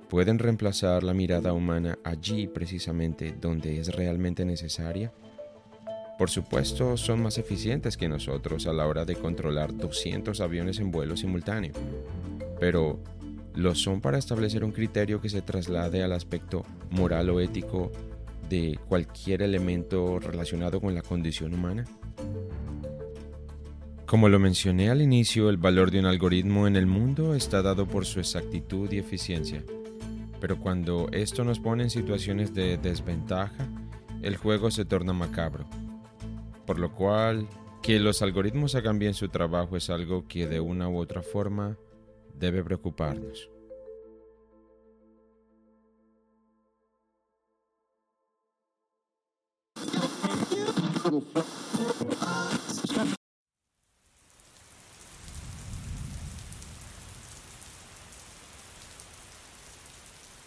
¿Pueden 0.10 0.40
reemplazar 0.40 1.04
la 1.04 1.14
mirada 1.14 1.54
humana 1.54 2.00
allí 2.04 2.48
precisamente 2.48 3.36
donde 3.40 3.80
es 3.80 3.96
realmente 3.96 4.44
necesaria? 4.44 5.14
Por 6.18 6.32
supuesto, 6.32 6.98
son 6.98 7.22
más 7.22 7.38
eficientes 7.38 7.96
que 7.96 8.10
nosotros 8.10 8.66
a 8.66 8.74
la 8.74 8.88
hora 8.88 9.06
de 9.06 9.16
controlar 9.16 9.78
200 9.78 10.42
aviones 10.42 10.80
en 10.80 10.90
vuelo 10.90 11.16
simultáneo. 11.16 11.74
Pero, 12.60 13.00
lo 13.60 13.76
son 13.76 14.02
para 14.02 14.18
establecer 14.18 14.64
un 14.64 14.72
criterio 14.72 15.22
que 15.22 15.30
se 15.30 15.42
traslade 15.42 16.04
al 16.04 16.14
aspecto 16.14 16.66
moral 16.90 17.30
o 17.30 17.40
ético 17.40 17.92
de 18.50 18.80
cualquier 18.88 19.42
elemento 19.42 20.20
relacionado 20.20 20.82
con 20.82 20.96
la 20.96 21.02
condición 21.02 21.54
humana? 21.54 21.86
Como 24.06 24.28
lo 24.28 24.40
mencioné 24.40 24.90
al 24.90 25.04
inicio, 25.04 25.50
el 25.50 25.58
valor 25.58 25.92
de 25.92 26.00
un 26.00 26.08
algoritmo 26.08 26.66
en 26.66 26.76
el 26.76 26.88
mundo 26.88 27.36
está 27.36 27.62
dado 27.62 27.88
por 27.88 28.06
su 28.06 28.20
exactitud 28.20 28.92
y 28.92 28.98
eficiencia. 28.98 29.64
Pero 30.42 30.58
cuando 30.58 31.10
esto 31.12 31.44
nos 31.44 31.60
pone 31.60 31.84
en 31.84 31.90
situaciones 31.92 32.56
de 32.56 32.78
desventaja, 32.78 33.68
el 34.24 34.36
juego 34.36 34.72
se 34.72 34.86
torna 34.86 35.14
macabro. 35.14 35.66
Por 36.66 36.80
lo 36.80 36.92
cual, 36.96 37.48
que 37.84 38.00
los 38.00 38.22
algoritmos 38.22 38.74
hagan 38.74 38.98
bien 38.98 39.14
su 39.14 39.30
trabajo 39.30 39.78
es 39.78 39.90
algo 39.90 40.28
que 40.28 40.48
de 40.48 40.60
una 40.60 40.90
u 40.90 40.98
otra 40.98 41.22
forma 41.22 41.78
debe 42.40 42.64
preocuparnos. 42.64 43.50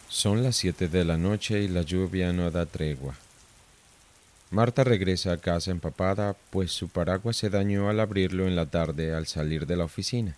Son 0.09 0.43
las 0.43 0.57
7 0.57 0.87
de 0.87 1.05
la 1.05 1.17
noche 1.17 1.63
y 1.63 1.69
la 1.69 1.83
lluvia 1.83 2.33
no 2.33 2.51
da 2.51 2.65
tregua. 2.65 3.17
Marta 4.51 4.85
regresa 4.85 5.33
a 5.33 5.39
casa 5.39 5.71
empapada, 5.71 6.37
pues 6.51 6.71
su 6.71 6.89
paraguas 6.89 7.37
se 7.37 7.51
dañó 7.51 7.89
al 7.89 7.99
abrirlo 7.99 8.47
en 8.47 8.55
la 8.55 8.67
tarde 8.67 9.15
al 9.15 9.27
salir 9.27 9.67
de 9.67 9.77
la 9.77 9.85
oficina. 9.85 10.37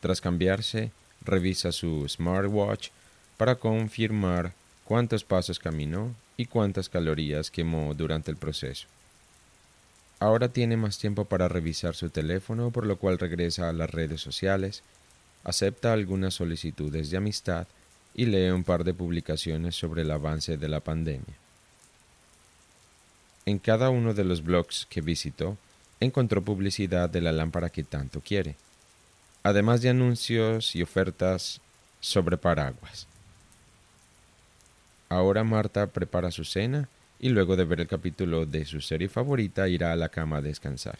Tras 0.00 0.20
cambiarse, 0.20 0.90
revisa 1.22 1.72
su 1.72 2.08
smartwatch 2.08 2.88
para 3.36 3.56
confirmar 3.56 4.52
cuántos 4.84 5.24
pasos 5.24 5.58
caminó 5.58 6.14
y 6.36 6.46
cuántas 6.46 6.88
calorías 6.88 7.50
quemó 7.50 7.94
durante 7.94 8.30
el 8.30 8.36
proceso. 8.36 8.86
Ahora 10.18 10.48
tiene 10.48 10.76
más 10.76 10.98
tiempo 10.98 11.24
para 11.24 11.48
revisar 11.48 11.94
su 11.94 12.10
teléfono, 12.10 12.70
por 12.70 12.86
lo 12.86 12.96
cual 12.96 13.18
regresa 13.18 13.68
a 13.68 13.72
las 13.72 13.90
redes 13.90 14.20
sociales, 14.20 14.82
acepta 15.44 15.92
algunas 15.92 16.34
solicitudes 16.34 17.10
de 17.10 17.16
amistad 17.16 17.66
y 18.14 18.26
lee 18.26 18.50
un 18.50 18.64
par 18.64 18.84
de 18.84 18.92
publicaciones 18.92 19.76
sobre 19.76 20.02
el 20.02 20.10
avance 20.10 20.56
de 20.56 20.68
la 20.68 20.80
pandemia. 20.80 21.36
En 23.46 23.58
cada 23.58 23.88
uno 23.88 24.12
de 24.12 24.24
los 24.24 24.42
blogs 24.42 24.86
que 24.90 25.00
visitó, 25.00 25.56
encontró 26.00 26.42
publicidad 26.42 27.08
de 27.08 27.20
la 27.20 27.32
lámpara 27.32 27.70
que 27.70 27.84
tanto 27.84 28.20
quiere 28.20 28.56
además 29.42 29.82
de 29.82 29.90
anuncios 29.90 30.74
y 30.76 30.82
ofertas 30.82 31.60
sobre 32.00 32.36
paraguas. 32.36 33.06
Ahora 35.08 35.44
Marta 35.44 35.86
prepara 35.88 36.30
su 36.30 36.44
cena 36.44 36.88
y 37.18 37.30
luego 37.30 37.56
de 37.56 37.64
ver 37.64 37.80
el 37.80 37.88
capítulo 37.88 38.46
de 38.46 38.64
su 38.64 38.80
serie 38.80 39.08
favorita 39.08 39.68
irá 39.68 39.92
a 39.92 39.96
la 39.96 40.08
cama 40.08 40.38
a 40.38 40.42
descansar. 40.42 40.98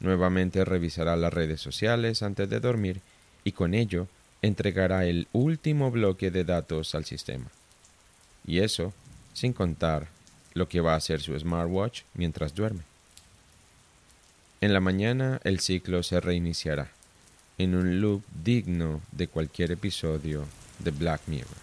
Nuevamente 0.00 0.64
revisará 0.64 1.16
las 1.16 1.32
redes 1.32 1.60
sociales 1.60 2.22
antes 2.22 2.48
de 2.50 2.60
dormir 2.60 3.00
y 3.44 3.52
con 3.52 3.74
ello 3.74 4.08
entregará 4.42 5.04
el 5.06 5.28
último 5.32 5.90
bloque 5.90 6.30
de 6.30 6.44
datos 6.44 6.94
al 6.94 7.04
sistema. 7.04 7.46
Y 8.46 8.58
eso 8.58 8.92
sin 9.32 9.52
contar 9.52 10.08
lo 10.54 10.68
que 10.68 10.80
va 10.80 10.94
a 10.94 10.96
hacer 10.96 11.20
su 11.20 11.38
smartwatch 11.38 12.02
mientras 12.14 12.54
duerme. 12.54 12.82
En 14.60 14.72
la 14.72 14.80
mañana 14.80 15.40
el 15.44 15.60
ciclo 15.60 16.02
se 16.02 16.20
reiniciará 16.20 16.90
en 17.58 17.74
un 17.74 18.00
loop 18.00 18.22
digno 18.42 19.00
de 19.12 19.28
cualquier 19.28 19.72
episodio 19.72 20.44
de 20.78 20.90
Black 20.90 21.22
Mirror. 21.26 21.62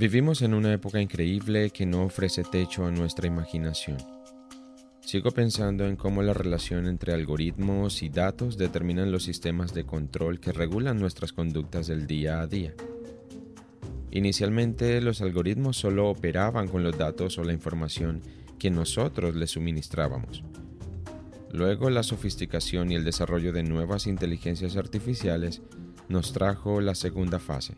Vivimos 0.00 0.40
en 0.40 0.54
una 0.54 0.72
época 0.72 0.98
increíble 0.98 1.68
que 1.70 1.84
no 1.84 2.04
ofrece 2.04 2.42
techo 2.42 2.86
a 2.86 2.90
nuestra 2.90 3.26
imaginación. 3.26 3.98
Sigo 5.10 5.32
pensando 5.32 5.88
en 5.88 5.96
cómo 5.96 6.22
la 6.22 6.34
relación 6.34 6.86
entre 6.86 7.12
algoritmos 7.12 8.04
y 8.04 8.10
datos 8.10 8.56
determinan 8.56 9.10
los 9.10 9.24
sistemas 9.24 9.74
de 9.74 9.82
control 9.82 10.38
que 10.38 10.52
regulan 10.52 11.00
nuestras 11.00 11.32
conductas 11.32 11.88
del 11.88 12.06
día 12.06 12.40
a 12.40 12.46
día. 12.46 12.74
Inicialmente 14.12 15.00
los 15.00 15.20
algoritmos 15.20 15.78
solo 15.78 16.08
operaban 16.08 16.68
con 16.68 16.84
los 16.84 16.96
datos 16.96 17.38
o 17.38 17.42
la 17.42 17.52
información 17.52 18.20
que 18.56 18.70
nosotros 18.70 19.34
les 19.34 19.50
suministrábamos. 19.50 20.44
Luego 21.50 21.90
la 21.90 22.04
sofisticación 22.04 22.92
y 22.92 22.94
el 22.94 23.02
desarrollo 23.02 23.52
de 23.52 23.64
nuevas 23.64 24.06
inteligencias 24.06 24.76
artificiales 24.76 25.60
nos 26.08 26.32
trajo 26.32 26.80
la 26.80 26.94
segunda 26.94 27.40
fase. 27.40 27.74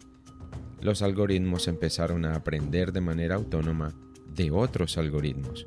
Los 0.83 1.01
algoritmos 1.01 1.67
empezaron 1.67 2.27
a 2.27 2.35
aprender 2.35 2.93
de 2.93 3.01
manera 3.01 3.37
autónoma 3.37 3.95
de 4.35 4.51
otros 4.51 4.99
algoritmos. 4.99 5.67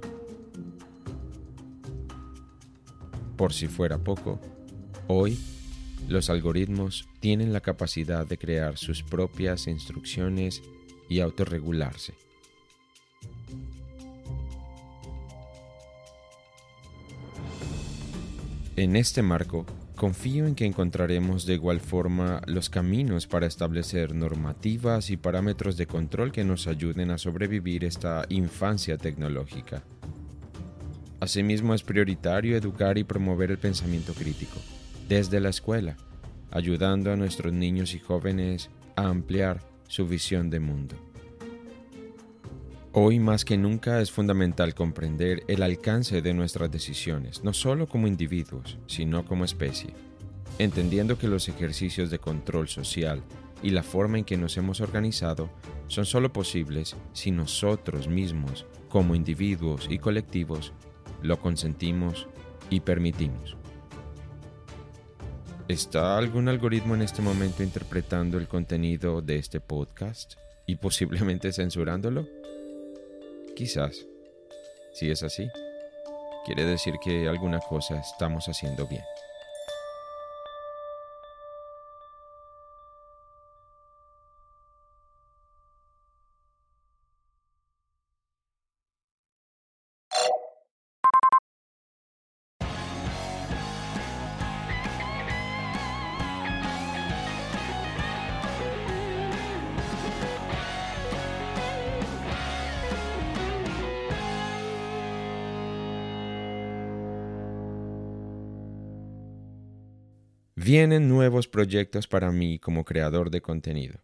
Por 3.38 3.54
si 3.54 3.67
fuera 3.67 3.98
poco, 3.98 4.39
hoy 5.08 5.38
los 6.08 6.30
algoritmos 6.30 7.08
tienen 7.19 7.52
la 7.52 7.62
capacidad 7.62 8.26
de 8.26 8.38
crear 8.38 8.78
sus 8.78 9.04
propias 9.04 9.67
instrucciones 9.67 10.62
y 11.10 11.19
autorregularse. 11.19 12.13
En 18.78 18.95
este 18.95 19.21
marco, 19.21 19.65
confío 19.95 20.45
en 20.45 20.56
que 20.56 20.65
encontraremos 20.65 21.45
de 21.45 21.54
igual 21.54 21.80
forma 21.80 22.41
los 22.45 22.69
caminos 22.69 23.26
para 23.26 23.48
establecer 23.48 24.13
normativas 24.13 25.10
y 25.10 25.17
parámetros 25.17 25.78
de 25.78 25.88
control 25.88 26.32
que 26.32 26.43
nos 26.43 26.67
ayuden 26.67 27.10
a 27.12 27.17
sobrevivir 27.17 27.86
esta 27.86 28.26
infancia 28.30 28.98
tecnológica. 28.98 29.84
Asimismo, 31.25 31.73
es 31.73 31.81
prioritario 31.81 32.55
educar 32.55 32.99
y 32.99 33.03
promover 33.03 33.49
el 33.49 33.57
pensamiento 33.57 34.13
crítico 34.13 34.59
desde 35.09 35.39
la 35.39 35.49
escuela, 35.49 35.97
ayudando 36.51 37.11
a 37.11 37.15
nuestros 37.15 37.51
niños 37.51 37.95
y 37.95 37.99
jóvenes 37.99 38.69
a 38.95 39.07
ampliar 39.07 39.59
su 39.88 40.07
visión 40.07 40.51
de 40.51 40.59
mundo. 40.59 40.95
Hoy 42.91 43.17
más 43.17 43.43
que 43.43 43.57
nunca 43.57 44.01
es 44.01 44.11
fundamental 44.11 44.75
comprender 44.75 45.41
el 45.47 45.63
alcance 45.63 46.21
de 46.21 46.35
nuestras 46.35 46.69
decisiones, 46.69 47.43
no 47.43 47.53
solo 47.53 47.88
como 47.88 48.05
individuos, 48.05 48.77
sino 48.85 49.25
como 49.25 49.45
especie, 49.45 49.95
entendiendo 50.59 51.17
que 51.17 51.27
los 51.27 51.49
ejercicios 51.49 52.11
de 52.11 52.19
control 52.19 52.67
social 52.67 53.23
y 53.63 53.71
la 53.71 53.81
forma 53.81 54.19
en 54.19 54.25
que 54.25 54.38
nos 54.38 54.57
hemos 54.57 54.79
organizado 54.79 55.49
son 55.88 56.05
solo 56.05 56.31
posibles 56.31 56.95
si 57.13 57.31
nosotros 57.31 58.07
mismos, 58.07 58.67
como 58.89 59.15
individuos 59.15 59.88
y 59.89 59.97
colectivos, 59.97 60.71
lo 61.25 61.39
consentimos 61.39 62.27
y 62.69 62.79
permitimos. 62.79 63.57
¿Está 65.67 66.17
algún 66.17 66.47
algoritmo 66.47 66.93
en 66.93 67.01
este 67.01 67.21
momento 67.21 67.63
interpretando 67.63 68.38
el 68.38 68.47
contenido 68.47 69.21
de 69.21 69.38
este 69.38 69.59
podcast 69.59 70.35
y 70.67 70.75
posiblemente 70.75 71.51
censurándolo? 71.51 72.27
Quizás. 73.55 74.05
Si 74.93 75.09
es 75.09 75.23
así, 75.23 75.47
quiere 76.45 76.65
decir 76.65 76.93
que 77.03 77.27
alguna 77.27 77.59
cosa 77.59 77.99
estamos 77.99 78.47
haciendo 78.47 78.88
bien. 78.88 79.03
Vienen 110.58 111.10
nuevos 111.10 111.50
proyectos 111.50 112.08
para 112.08 112.32
mí 112.32 112.60
como 112.60 112.86
creador 112.86 113.30
de 113.30 113.41
contenido. 113.41 114.00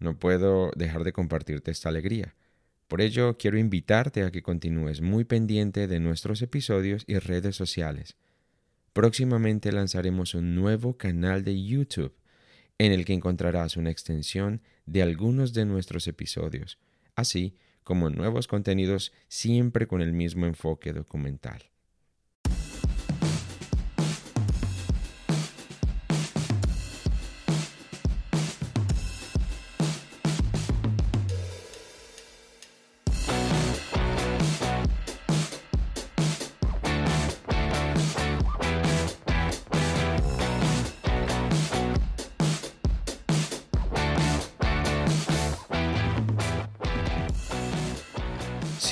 No 0.00 0.18
puedo 0.18 0.72
dejar 0.74 1.04
de 1.04 1.12
compartirte 1.12 1.70
esta 1.70 1.90
alegría. 1.90 2.34
Por 2.88 3.00
ello, 3.00 3.38
quiero 3.38 3.56
invitarte 3.56 4.24
a 4.24 4.32
que 4.32 4.42
continúes 4.42 5.00
muy 5.00 5.22
pendiente 5.22 5.86
de 5.86 6.00
nuestros 6.00 6.42
episodios 6.42 7.04
y 7.06 7.18
redes 7.20 7.54
sociales. 7.54 8.16
Próximamente 8.92 9.70
lanzaremos 9.70 10.34
un 10.34 10.56
nuevo 10.56 10.96
canal 10.96 11.44
de 11.44 11.62
YouTube 11.62 12.16
en 12.78 12.90
el 12.90 13.04
que 13.04 13.12
encontrarás 13.12 13.76
una 13.76 13.92
extensión 13.92 14.62
de 14.86 15.02
algunos 15.02 15.52
de 15.52 15.66
nuestros 15.66 16.08
episodios, 16.08 16.78
así 17.14 17.54
como 17.84 18.10
nuevos 18.10 18.48
contenidos 18.48 19.12
siempre 19.28 19.86
con 19.86 20.02
el 20.02 20.12
mismo 20.12 20.46
enfoque 20.46 20.92
documental. 20.92 21.69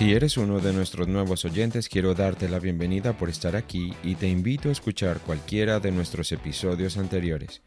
Si 0.09 0.15
eres 0.15 0.39
uno 0.39 0.59
de 0.59 0.73
nuestros 0.73 1.07
nuevos 1.07 1.45
oyentes, 1.45 1.91
quiero 1.91 2.15
darte 2.15 2.49
la 2.49 2.59
bienvenida 2.59 3.13
por 3.13 3.29
estar 3.29 3.55
aquí 3.57 3.93
y 4.03 4.15
te 4.15 4.27
invito 4.27 4.71
a 4.71 4.73
escuchar 4.73 5.19
cualquiera 5.19 5.81
de 5.81 5.93
nuestros 5.93 6.33
episodios 6.33 6.97
anteriores. 6.97 7.61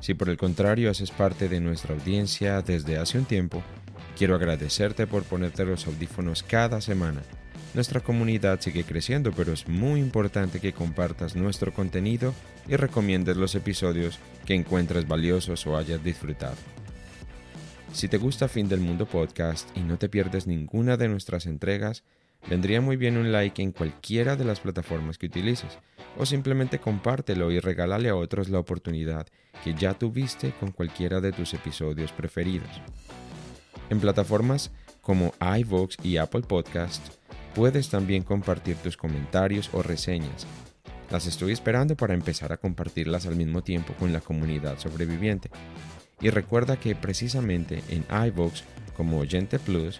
Si 0.00 0.14
por 0.14 0.30
el 0.30 0.38
contrario 0.38 0.90
haces 0.90 1.10
parte 1.10 1.50
de 1.50 1.60
nuestra 1.60 1.94
audiencia 1.94 2.62
desde 2.62 2.96
hace 2.96 3.18
un 3.18 3.26
tiempo, 3.26 3.62
quiero 4.16 4.36
agradecerte 4.36 5.06
por 5.06 5.24
ponerte 5.24 5.66
los 5.66 5.86
audífonos 5.86 6.42
cada 6.42 6.80
semana. 6.80 7.20
Nuestra 7.74 8.00
comunidad 8.00 8.62
sigue 8.62 8.84
creciendo, 8.84 9.30
pero 9.32 9.52
es 9.52 9.68
muy 9.68 10.00
importante 10.00 10.60
que 10.60 10.72
compartas 10.72 11.36
nuestro 11.36 11.74
contenido 11.74 12.32
y 12.68 12.76
recomiendes 12.76 13.36
los 13.36 13.54
episodios 13.54 14.18
que 14.46 14.54
encuentres 14.54 15.06
valiosos 15.06 15.66
o 15.66 15.76
hayas 15.76 16.02
disfrutado. 16.02 16.56
Si 17.92 18.08
te 18.08 18.16
gusta 18.16 18.48
Fin 18.48 18.68
del 18.68 18.80
Mundo 18.80 19.06
Podcast 19.06 19.68
y 19.76 19.80
no 19.80 19.98
te 19.98 20.08
pierdes 20.08 20.46
ninguna 20.46 20.96
de 20.96 21.08
nuestras 21.08 21.44
entregas, 21.44 22.04
vendría 22.48 22.80
muy 22.80 22.96
bien 22.96 23.18
un 23.18 23.30
like 23.30 23.62
en 23.62 23.70
cualquiera 23.70 24.34
de 24.34 24.46
las 24.46 24.60
plataformas 24.60 25.18
que 25.18 25.26
utilices, 25.26 25.78
o 26.16 26.24
simplemente 26.24 26.80
compártelo 26.80 27.52
y 27.52 27.60
regálale 27.60 28.08
a 28.08 28.16
otros 28.16 28.48
la 28.48 28.58
oportunidad 28.58 29.26
que 29.62 29.74
ya 29.74 29.92
tuviste 29.92 30.52
con 30.58 30.72
cualquiera 30.72 31.20
de 31.20 31.32
tus 31.32 31.52
episodios 31.52 32.12
preferidos. 32.12 32.70
En 33.90 34.00
plataformas 34.00 34.72
como 35.02 35.34
iVoox 35.58 35.96
y 36.02 36.16
Apple 36.16 36.42
Podcast, 36.42 37.06
puedes 37.54 37.90
también 37.90 38.22
compartir 38.22 38.76
tus 38.76 38.96
comentarios 38.96 39.68
o 39.74 39.82
reseñas. 39.82 40.46
Las 41.10 41.26
estoy 41.26 41.52
esperando 41.52 41.94
para 41.94 42.14
empezar 42.14 42.52
a 42.52 42.56
compartirlas 42.56 43.26
al 43.26 43.36
mismo 43.36 43.62
tiempo 43.62 43.92
con 43.98 44.14
la 44.14 44.22
comunidad 44.22 44.78
sobreviviente. 44.78 45.50
Y 46.22 46.30
recuerda 46.30 46.78
que 46.78 46.94
precisamente 46.94 47.82
en 47.88 48.06
iVoox 48.28 48.62
como 48.96 49.18
Oyente 49.18 49.58
Plus 49.58 49.98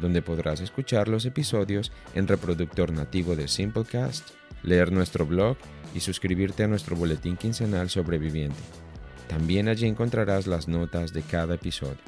donde 0.00 0.22
podrás 0.22 0.60
escuchar 0.60 1.08
los 1.08 1.24
episodios 1.24 1.92
en 2.14 2.28
reproductor 2.28 2.92
nativo 2.92 3.36
de 3.36 3.48
Simplecast, 3.48 4.30
leer 4.62 4.92
nuestro 4.92 5.26
blog 5.26 5.56
y 5.94 6.00
suscribirte 6.00 6.64
a 6.64 6.68
nuestro 6.68 6.96
boletín 6.96 7.36
quincenal 7.36 7.90
sobreviviente. 7.90 8.60
También 9.28 9.68
allí 9.68 9.86
encontrarás 9.86 10.46
las 10.46 10.68
notas 10.68 11.12
de 11.12 11.22
cada 11.22 11.54
episodio. 11.54 11.98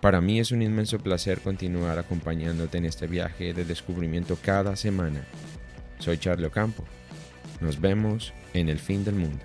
Para 0.00 0.20
mí 0.20 0.38
es 0.38 0.52
un 0.52 0.62
inmenso 0.62 0.98
placer 0.98 1.40
continuar 1.40 1.98
acompañándote 1.98 2.78
en 2.78 2.84
este 2.84 3.06
viaje 3.06 3.54
de 3.54 3.64
descubrimiento 3.64 4.36
cada 4.40 4.76
semana. 4.76 5.26
Soy 5.98 6.18
Charlie 6.18 6.46
Ocampo. 6.46 6.84
Nos 7.60 7.80
vemos 7.80 8.32
en 8.52 8.68
el 8.68 8.78
fin 8.78 9.04
del 9.04 9.14
mundo. 9.14 9.44